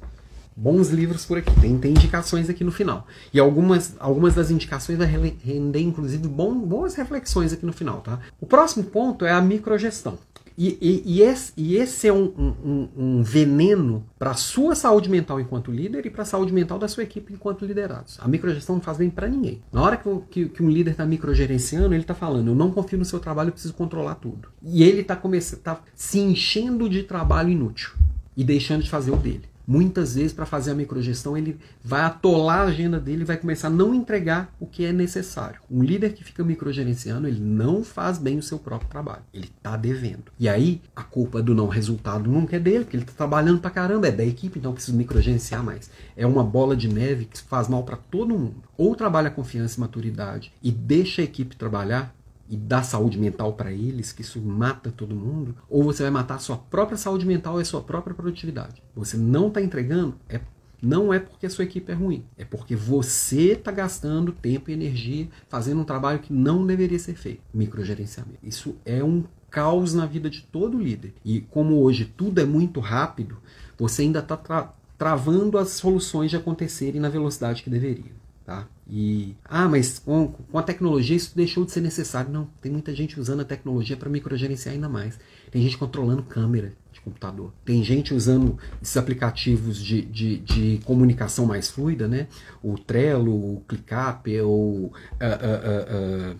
[0.56, 1.52] bons livros por aqui.
[1.60, 3.06] Tem, tem indicações aqui no final.
[3.32, 8.00] E algumas, algumas das indicações vai render, inclusive, bom, boas reflexões aqui no final.
[8.00, 8.20] Tá?
[8.40, 10.18] O próximo ponto é a microgestão.
[10.56, 12.32] E, e, e, esse, e esse, é um,
[12.64, 16.78] um, um veneno para a sua saúde mental enquanto líder e para a saúde mental
[16.78, 18.18] da sua equipe enquanto liderados.
[18.20, 19.60] A microgestão não faz bem para ninguém.
[19.72, 22.98] Na hora que, que, que um líder está microgerenciando, ele está falando: eu não confio
[22.98, 24.48] no seu trabalho, eu preciso controlar tudo.
[24.62, 25.20] E ele está
[25.62, 27.90] tá se enchendo de trabalho inútil
[28.36, 32.60] e deixando de fazer o dele muitas vezes para fazer a microgestão ele vai atolar
[32.60, 35.60] a agenda dele vai começar a não entregar o que é necessário.
[35.70, 39.22] Um líder que fica microgerenciando, ele não faz bem o seu próprio trabalho.
[39.32, 40.24] Ele está devendo.
[40.38, 43.70] E aí a culpa do não resultado nunca é dele, porque ele está trabalhando para
[43.70, 45.90] caramba, é da equipe, então precisa microgerenciar mais.
[46.16, 48.62] É uma bola de neve que faz mal para todo mundo.
[48.76, 52.14] Ou trabalha confiança e maturidade e deixa a equipe trabalhar,
[52.48, 56.36] e dá saúde mental para eles, que isso mata todo mundo, ou você vai matar
[56.36, 58.82] a sua própria saúde mental e a sua própria produtividade.
[58.94, 60.40] Você não está entregando, é,
[60.82, 64.74] não é porque a sua equipe é ruim, é porque você está gastando tempo e
[64.74, 67.42] energia fazendo um trabalho que não deveria ser feito.
[67.52, 68.38] Microgerenciamento.
[68.42, 71.14] Isso é um caos na vida de todo líder.
[71.24, 73.38] E como hoje tudo é muito rápido,
[73.78, 78.23] você ainda está tra travando as soluções de acontecerem na velocidade que deveriam.
[78.44, 78.68] Tá?
[78.86, 82.30] E, ah, mas com, com, a tecnologia isso deixou de ser necessário.
[82.30, 85.18] Não, tem muita gente usando a tecnologia para microgerenciar ainda mais.
[85.50, 87.54] Tem gente controlando câmera de computador.
[87.64, 92.26] Tem gente usando esses aplicativos de, de, de comunicação mais fluida, né?
[92.62, 96.36] O Trello, o ClickUp, ou uh, uh, uh,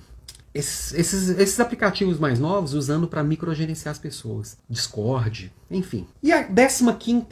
[0.55, 4.57] esses, esses, esses, aplicativos mais novos usando para microgerenciar as pessoas.
[4.71, 6.07] Discord, enfim.
[6.23, 7.27] E a 15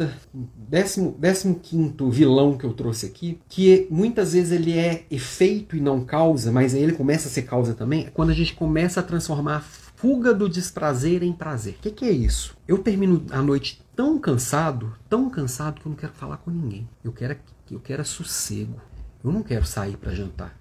[0.56, 5.80] décimo, décimo quinto vilão que eu trouxe aqui, que muitas vezes ele é efeito e
[5.80, 9.02] não causa, mas ele começa a ser causa também, é quando a gente começa a
[9.02, 11.74] transformar a fuga do desprazer em prazer.
[11.74, 12.56] O que, que é isso?
[12.66, 16.88] Eu termino a noite tão cansado, tão cansado que eu não quero falar com ninguém.
[17.04, 17.36] Eu quero,
[17.70, 18.80] eu quero sossego.
[19.22, 20.58] Eu não quero sair para jantar.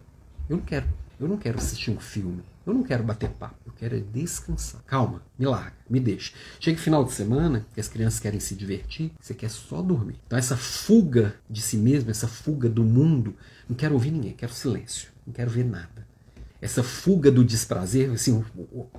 [0.47, 0.85] Eu não quero,
[1.19, 2.43] eu não quero assistir um filme.
[2.65, 4.81] Eu não quero bater papo, eu quero é descansar.
[4.83, 6.31] Calma, me larga, me deixa.
[6.59, 10.19] Chega final de semana, que as crianças querem se divertir, você quer só dormir.
[10.27, 13.35] Então essa fuga de si mesmo, essa fuga do mundo,
[13.67, 16.10] não quero ouvir ninguém, quero silêncio, não quero ver nada
[16.61, 18.43] essa fuga do desprazer, assim,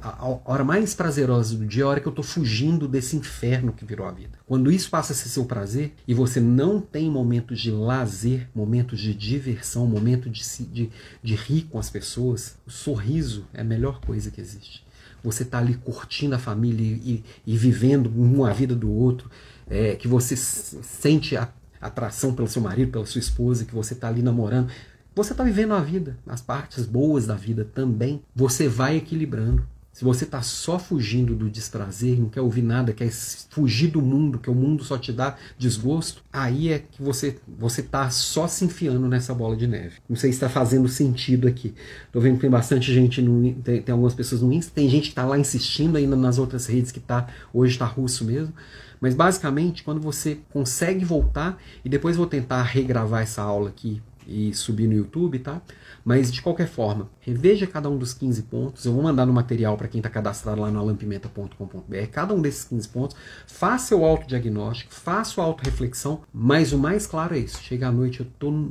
[0.03, 3.73] a, hora mais prazerosa do dia é a hora que eu estou fugindo desse inferno
[3.73, 4.37] que virou a vida.
[4.45, 8.99] Quando isso passa a ser seu prazer e você não tem momentos de lazer, momentos
[8.99, 10.91] de diversão, momentos de, de,
[11.23, 14.85] de rir com as pessoas, o sorriso é a melhor coisa que existe.
[15.23, 19.31] Você está ali curtindo a família e, e, vivendo um a vida do outro,
[19.71, 21.49] é, que você sente a
[21.81, 24.73] atração pelo seu marido, pela sua esposa, que você está ali namorando.
[25.15, 28.23] Você está vivendo a vida, as partes boas da vida também.
[28.35, 29.63] Você vai equilibrando.
[29.93, 34.39] Se você está só fugindo do desprazer, não quer ouvir nada, quer fugir do mundo,
[34.39, 38.65] que o mundo só te dá desgosto, aí é que você você está só se
[38.65, 39.97] enfiando nessa bola de neve.
[40.09, 41.75] Não sei se está fazendo sentido aqui.
[42.07, 45.03] Estou vendo que tem bastante gente, no, tem, tem, algumas pessoas no Insta, tem gente
[45.03, 48.55] que está lá insistindo ainda nas outras redes que tá, hoje está russo mesmo.
[48.99, 54.53] Mas basicamente, quando você consegue voltar, e depois vou tentar regravar essa aula aqui e
[54.55, 55.61] subir no YouTube, tá?
[56.05, 58.85] Mas de qualquer forma, reveja cada um dos 15 pontos.
[58.85, 62.07] Eu vou mandar no material para quem está cadastrado lá no alampimenta.com.br.
[62.11, 63.17] Cada um desses 15 pontos,
[63.47, 67.63] faça o autodiagnóstico, faça a autorreflexão, mas o mais claro é isso.
[67.63, 68.71] Chega à noite, eu tô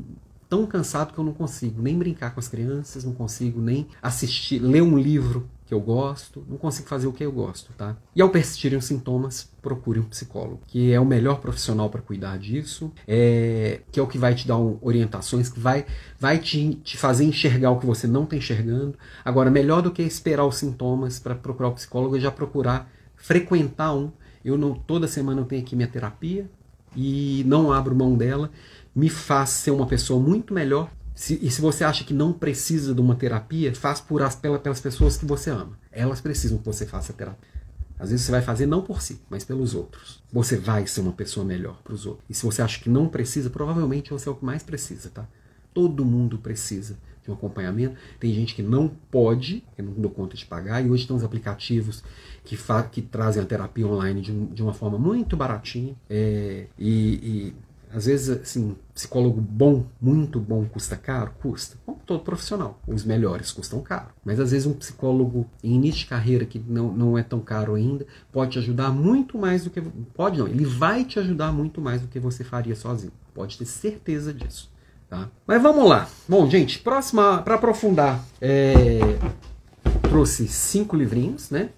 [0.49, 4.60] tão cansado que eu não consigo nem brincar com as crianças, não consigo nem assistir,
[4.60, 7.95] ler um livro que eu gosto, não consigo fazer o que eu gosto, tá?
[8.13, 12.38] E ao persistirem os sintomas, procure um psicólogo, que é o melhor profissional para cuidar
[12.38, 15.86] disso, é, que é o que vai te dar um, orientações, que vai,
[16.19, 18.97] vai te, te fazer enxergar o que você não está enxergando.
[19.24, 23.95] Agora, melhor do que esperar os sintomas para procurar o psicólogo é já procurar frequentar
[23.95, 24.11] um.
[24.43, 26.51] Eu não toda semana eu tenho aqui minha terapia
[26.97, 28.51] e não abro mão dela,
[28.93, 30.89] me faz ser uma pessoa muito melhor
[31.22, 34.80] se, e se você acha que não precisa de uma terapia, faz por as, pelas
[34.80, 35.78] pessoas que você ama.
[35.91, 37.47] Elas precisam que você faça terapia.
[37.99, 40.24] Às vezes você vai fazer não por si, mas pelos outros.
[40.34, 42.26] Você vai ser uma pessoa melhor para os outros.
[42.28, 45.28] E se você acha que não precisa, provavelmente você é o que mais precisa, tá?
[45.72, 47.95] Todo mundo precisa de um acompanhamento.
[48.19, 51.24] Tem gente que não pode, que não deu conta de pagar, e hoje tem uns
[51.24, 52.03] aplicativos
[52.43, 52.57] que,
[52.91, 55.95] que trazem a terapia online de, um, de uma forma muito baratinha.
[56.09, 57.55] É, e, e
[57.94, 61.32] às vezes, assim, psicólogo bom, muito bom, custa caro?
[61.42, 61.78] Custa.
[61.86, 62.80] Como todo profissional.
[62.88, 64.10] Os melhores custam caro.
[64.24, 67.76] Mas às vezes um psicólogo em início de carreira, que não, não é tão caro
[67.76, 69.82] ainda, pode te ajudar muito mais do que.
[70.14, 73.14] Pode não, ele vai te ajudar muito mais do que você faria sozinho.
[73.34, 74.72] Pode ter certeza disso.
[75.10, 75.30] Tá?
[75.46, 76.08] Mas vamos lá.
[76.28, 79.00] Bom, gente, próxima, para aprofundar, é,
[80.04, 81.70] trouxe cinco livrinhos, né?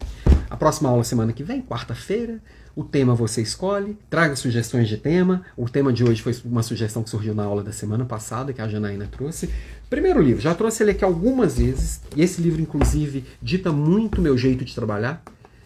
[0.49, 2.39] A próxima aula semana que vem, quarta-feira.
[2.75, 5.43] O tema você escolhe, traga sugestões de tema.
[5.55, 8.61] O tema de hoje foi uma sugestão que surgiu na aula da semana passada, que
[8.61, 9.49] a Janaína trouxe.
[9.91, 14.35] Primeiro livro, já trouxe ele aqui algumas vezes, e esse livro, inclusive, dita muito meu
[14.35, 15.23] jeito de trabalhar.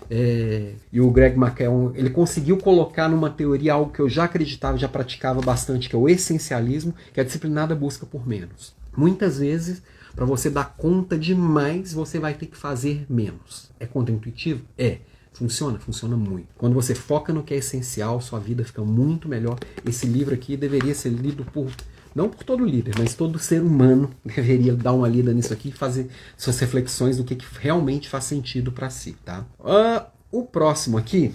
[0.09, 4.77] É, e o Greg McKeown, ele conseguiu colocar numa teoria algo que eu já acreditava,
[4.77, 8.73] já praticava bastante, que é o essencialismo, que é a disciplinada busca por menos.
[8.95, 9.81] Muitas vezes,
[10.13, 13.69] para você dar conta de mais, você vai ter que fazer menos.
[13.79, 14.61] É contra-intuitivo?
[14.77, 14.97] É.
[15.37, 15.77] Funciona?
[15.77, 16.47] Funciona muito.
[16.57, 19.59] Quando você foca no que é essencial, sua vida fica muito melhor.
[19.85, 21.71] Esse livro aqui deveria ser lido por
[22.15, 25.71] não por todo líder, mas todo ser humano deveria dar uma lida nisso aqui e
[25.71, 29.45] fazer suas reflexões do que, que realmente faz sentido para si, tá?
[29.59, 31.31] Uh, o próximo aqui,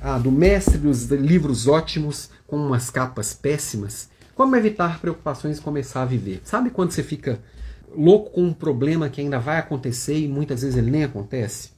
[0.00, 6.00] ah, do mestre dos livros ótimos com umas capas péssimas, como evitar preocupações e começar
[6.00, 6.40] a viver.
[6.44, 7.38] Sabe quando você fica
[7.94, 11.75] louco com um problema que ainda vai acontecer e muitas vezes ele nem acontece?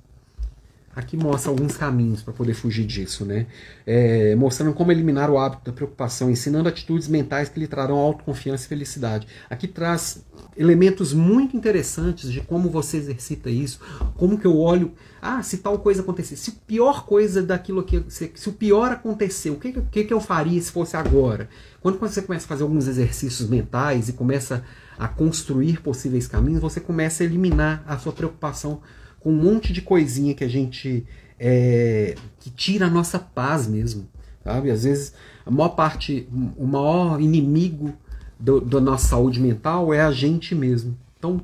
[0.96, 3.46] Aqui mostra alguns caminhos para poder fugir disso, né?
[3.86, 8.64] É, mostrando como eliminar o hábito da preocupação, ensinando atitudes mentais que lhe trarão autoconfiança
[8.64, 9.28] e felicidade.
[9.48, 10.24] Aqui traz
[10.56, 13.80] elementos muito interessantes de como você exercita isso,
[14.16, 18.32] como que eu olho, ah, se tal coisa acontecer, se pior coisa daquilo que, se,
[18.34, 21.48] se o pior acontecer, o que, que, que eu faria se fosse agora?
[21.80, 24.64] Quando você começa a fazer alguns exercícios mentais e começa
[24.98, 28.80] a construir possíveis caminhos, você começa a eliminar a sua preocupação
[29.20, 31.06] com um monte de coisinha que a gente.
[31.40, 34.08] É, que tira a nossa paz mesmo.
[34.42, 34.70] Sabe?
[34.70, 35.14] Às vezes,
[35.46, 37.94] a maior parte, o maior inimigo
[38.38, 40.96] da nossa saúde mental é a gente mesmo.
[41.18, 41.40] Então,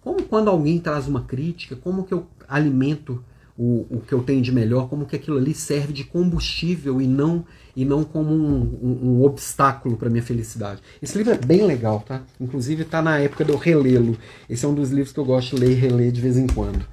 [0.00, 3.22] como quando alguém traz uma crítica, como que eu alimento
[3.56, 7.06] o, o que eu tenho de melhor, como que aquilo ali serve de combustível e
[7.06, 7.44] não
[7.74, 10.82] e não como um, um, um obstáculo para minha felicidade.
[11.00, 12.22] Esse livro é bem legal, tá?
[12.38, 14.16] Inclusive está na época de eu relê-lo.
[14.48, 16.46] Esse é um dos livros que eu gosto de ler e reler de vez em
[16.46, 16.84] quando.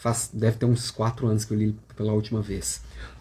[0.00, 2.80] Faz, deve ter uns quatro anos que eu li pela última vez.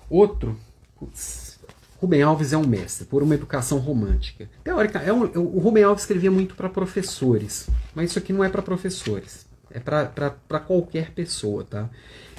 [0.10, 0.58] Outro,
[0.98, 1.60] putz,
[1.98, 4.50] Rubem Alves é um mestre, por uma educação romântica.
[4.64, 8.50] Teórica, é um, o Rubem Alves escrevia muito para professores, mas isso aqui não é
[8.50, 9.46] para professores.
[9.70, 11.90] É para qualquer pessoa, tá?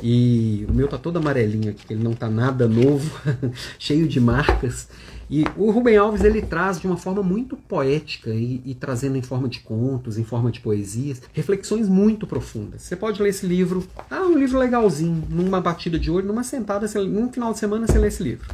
[0.02, 3.20] E o meu tá todo amarelinho aqui, ele não tá nada novo,
[3.78, 4.88] cheio de marcas.
[5.30, 9.22] E o Rubem Alves ele traz de uma forma muito poética e, e, trazendo em
[9.22, 12.82] forma de contos, em forma de poesias, reflexões muito profundas.
[12.82, 16.88] Você pode ler esse livro, ah, um livro legalzinho, numa batida de olho, numa sentada,
[17.04, 18.52] num final de semana você lê esse livro.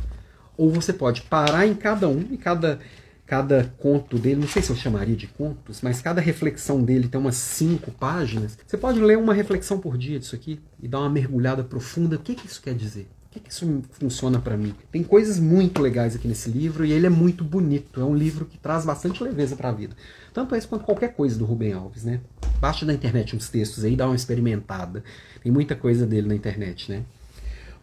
[0.55, 2.79] Ou você pode parar em cada um, e cada,
[3.25, 7.19] cada conto dele, não sei se eu chamaria de contos, mas cada reflexão dele tem
[7.19, 8.59] umas cinco páginas.
[8.67, 12.17] Você pode ler uma reflexão por dia disso aqui e dar uma mergulhada profunda.
[12.17, 13.09] O que, que isso quer dizer?
[13.37, 14.75] Que, que isso funciona para mim?
[14.91, 18.01] Tem coisas muito legais aqui nesse livro e ele é muito bonito.
[18.01, 19.95] É um livro que traz bastante leveza para a vida.
[20.33, 22.21] Tanto esse quanto qualquer coisa do Rubem Alves, né?
[22.61, 25.05] Baixa na internet uns textos aí, dá uma experimentada.
[25.43, 27.03] Tem muita coisa dele na internet, né?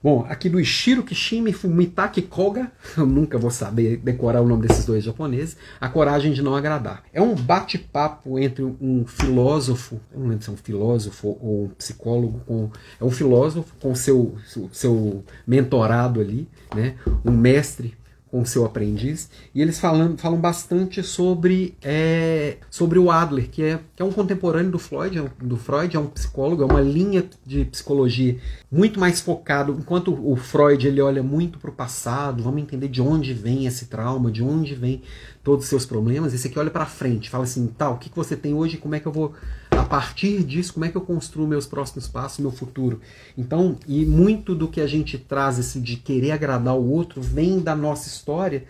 [0.04, 4.84] Bom, aqui do Ishiro Kishimi Fumitaki Koga, eu nunca vou saber decorar o nome desses
[4.84, 7.04] dois japoneses, A Coragem de Não Agradar.
[7.14, 11.70] É um bate-papo entre um filósofo, eu não lembro se é um filósofo ou um
[11.70, 17.96] psicólogo, com, é um filósofo com seu, seu, seu mentorado ali, né, um mestre
[18.34, 23.80] com seu aprendiz, e eles falam, falam bastante sobre, é, sobre o Adler, que é,
[23.96, 27.24] que é um contemporâneo do Freud, é do Freud, é um psicólogo, é uma linha
[27.46, 28.36] de psicologia
[28.72, 33.04] muito mais focado, enquanto o Freud ele olha muito para o passado, vamos entender de
[33.04, 35.04] onde vem esse trauma, de onde vem
[35.44, 38.16] todos os seus problemas, esse aqui olha para frente, fala assim, tá, o que, que
[38.16, 39.34] você tem hoje, como é que eu vou
[39.72, 43.02] a partir disso, como é que eu construo meus próximos passos, meu futuro?
[43.38, 47.60] Então, e muito do que a gente traz esse de querer agradar o outro vem
[47.60, 48.64] da nossa história,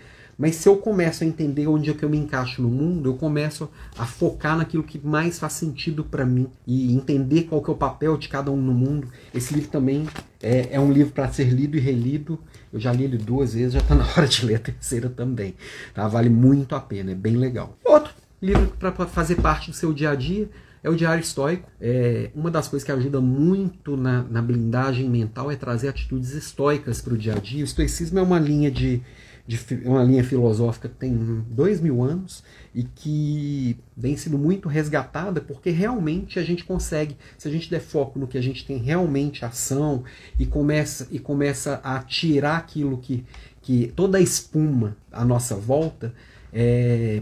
[0.44, 3.14] mas se eu começo a entender onde é que eu me encaixo no mundo, eu
[3.14, 7.74] começo a focar naquilo que mais faz sentido para mim e entender qual que é
[7.74, 9.08] o papel de cada um no mundo.
[9.34, 10.06] Esse livro também
[10.42, 12.38] é, é um livro para ser lido e relido.
[12.74, 15.56] Eu já li ele duas vezes, já está na hora de ler a terceira também.
[15.94, 16.10] Tá?
[16.10, 17.78] Vale muito a pena, é bem legal.
[17.82, 20.50] Outro livro para fazer parte do seu dia a dia
[20.84, 21.70] é o diário estoico.
[21.80, 27.02] É, uma das coisas que ajuda muito na, na blindagem mental é trazer atitudes estoicas
[27.02, 27.62] para o dia a dia.
[27.62, 29.02] O estoicismo é uma linha de,
[29.46, 35.42] de uma linha filosófica que tem dois mil anos e que vem sendo muito resgatada
[35.42, 38.78] porque realmente a gente consegue, se a gente der foco no que a gente tem
[38.78, 40.06] realmente ação
[40.40, 43.26] e começa e começa a tirar aquilo que,
[43.62, 46.14] que toda a espuma à nossa volta,
[46.54, 47.22] é,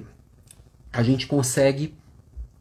[0.93, 1.95] a gente consegue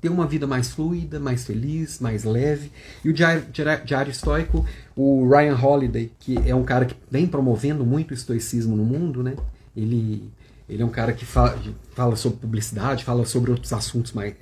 [0.01, 2.73] ter uma vida mais fluida, mais feliz, mais leve.
[3.05, 3.45] E o Diário,
[3.85, 4.65] Diário Estoico,
[4.97, 9.23] o Ryan Holiday, que é um cara que vem promovendo muito o estoicismo no mundo,
[9.23, 9.35] né?
[9.77, 10.31] Ele,
[10.69, 11.59] ele é um cara que fala,
[11.95, 14.35] fala sobre publicidade, fala sobre outros assuntos mais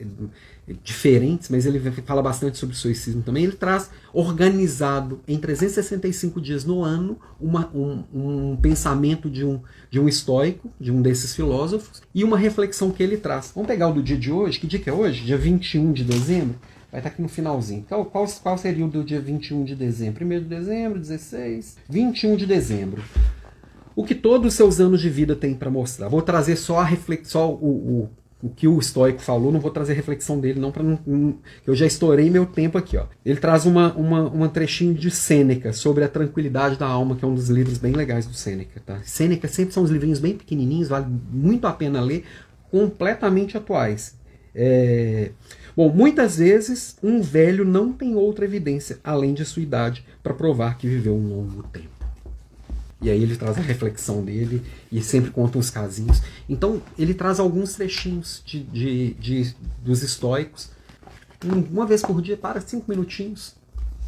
[0.83, 3.45] diferentes, mas ele fala bastante sobre o estoicismo também.
[3.45, 9.99] Ele traz organizado em 365 dias no ano uma, um, um, pensamento de um, de
[9.99, 13.53] um estoico, de um desses filósofos, e uma reflexão que ele traz.
[13.55, 14.59] Vamos pegar o do dia de hoje.
[14.59, 15.25] Que dia que é hoje?
[15.25, 16.57] Dia 21 de dezembro.
[16.91, 17.85] vai estar aqui no finalzinho.
[17.89, 20.25] Qual, qual, qual seria o do dia 21 de dezembro?
[20.25, 23.03] 1 de dezembro, 16, 21 de dezembro.
[23.99, 26.09] O que todos os seus anos de vida têm para mostrar.
[26.09, 28.11] Vou trazer só a reflexão, o, o,
[28.43, 31.75] o que o estoico falou, não vou trazer reflexão dele, não, para não, não, Eu
[31.75, 33.07] já estourei meu tempo aqui, ó.
[33.25, 37.29] Ele traz uma, uma, uma trechinho de Sêneca sobre a tranquilidade da alma, que é
[37.29, 39.01] um dos livros bem legais do Sêneca, tá?
[39.03, 42.25] Sêneca sempre são uns livrinhos bem pequenininhos, vale muito a pena ler,
[42.71, 44.15] completamente atuais.
[44.55, 45.33] É...
[45.77, 50.77] Bom, muitas vezes um velho não tem outra evidência além de sua idade para provar
[50.77, 51.99] que viveu um longo tempo.
[53.01, 56.23] E aí ele traz a reflexão dele e sempre conta uns casinhos.
[56.49, 60.71] Então ele traz alguns trechinhos de, de, de dos estoicos.
[61.71, 63.55] Uma vez por dia, para cinco minutinhos,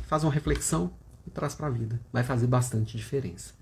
[0.09, 0.90] faz uma reflexão
[1.27, 2.01] e traz para a vida.
[2.12, 3.55] Vai fazer bastante diferença.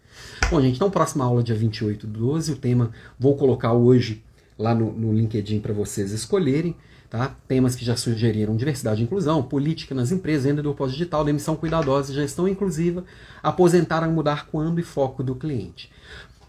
[0.50, 4.24] Bom, gente, então próxima aula dia 28 do 12, o tema vou colocar hoje
[4.58, 6.74] lá no, no LinkedIn para vocês escolherem.
[7.10, 7.34] Tá?
[7.46, 12.12] Temas que já sugeriram diversidade e inclusão, política nas empresas, venda do pós-digital, demissão cuidadosa,
[12.12, 13.02] gestão inclusiva,
[13.42, 15.90] aposentar a mudar quando e foco do cliente.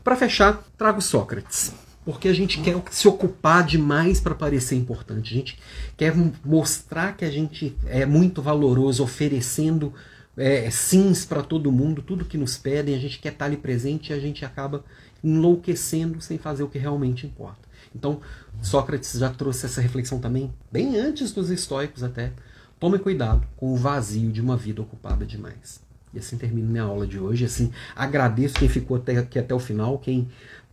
[0.04, 1.74] Para fechar, trago Sócrates.
[2.06, 5.34] Porque a gente quer se ocupar demais para parecer importante.
[5.34, 5.60] A gente
[5.96, 6.14] quer
[6.44, 9.94] mostrar que a gente é muito valoroso, oferecendo
[10.36, 14.12] é, sims para todo mundo, tudo que nos pedem, a gente quer estar ali presente
[14.12, 14.84] e a gente acaba
[15.24, 17.68] enlouquecendo sem fazer o que realmente importa.
[17.94, 18.22] Então,
[18.62, 22.32] Sócrates já trouxe essa reflexão também, bem antes dos estoicos até.
[22.80, 25.82] Tome cuidado com o vazio de uma vida ocupada demais.
[26.14, 27.46] E assim termino minha aula de hoje.
[27.46, 30.28] Assim, agradeço quem ficou até aqui até o final, quem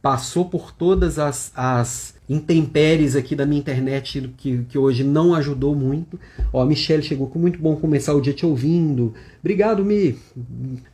[0.07, 5.75] passou por todas as, as intempéries aqui da minha internet que, que hoje não ajudou
[5.75, 6.19] muito.
[6.53, 9.15] Ó, a Michelle chegou com muito bom começar o dia te ouvindo.
[9.41, 10.17] Obrigado, Mi.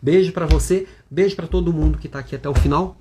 [0.01, 2.97] Beijo para você, beijo para todo mundo que está aqui até o final.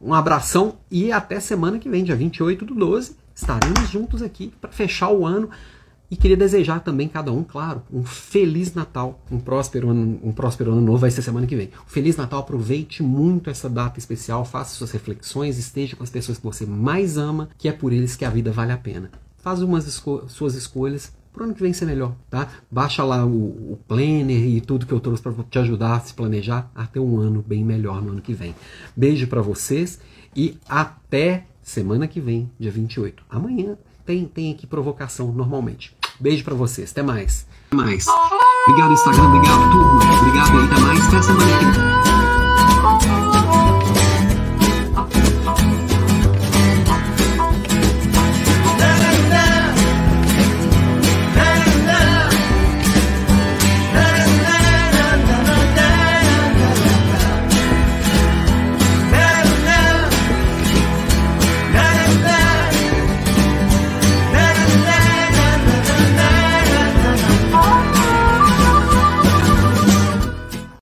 [0.00, 3.16] Um abração e até semana que vem, dia 28 do 12.
[3.34, 5.50] Estaremos juntos aqui para fechar o ano.
[6.10, 10.72] E queria desejar também cada um, claro, um feliz Natal, um próspero ano, um próspero
[10.72, 11.70] ano novo vai ser semana que vem.
[11.86, 16.38] Um feliz Natal, aproveite muito essa data especial, faça suas reflexões, esteja com as pessoas
[16.38, 19.08] que você mais ama, que é por eles que a vida vale a pena.
[19.36, 22.48] Faz umas esco suas escolhas pro ano que vem ser melhor, tá?
[22.68, 26.12] Baixa lá o, o planner e tudo que eu trouxe para te ajudar a se
[26.12, 28.52] planejar até um ano bem melhor no ano que vem.
[28.96, 30.00] Beijo para vocês
[30.34, 33.22] e até semana que vem, dia 28.
[33.30, 35.99] Amanhã tem, tem aqui provocação normalmente.
[36.20, 37.46] Beijo para vocês, até mais.
[37.68, 38.04] Até mais.
[38.68, 42.19] Obrigado Instagram, obrigado turma, obrigado aí, até mais, até semana que vem.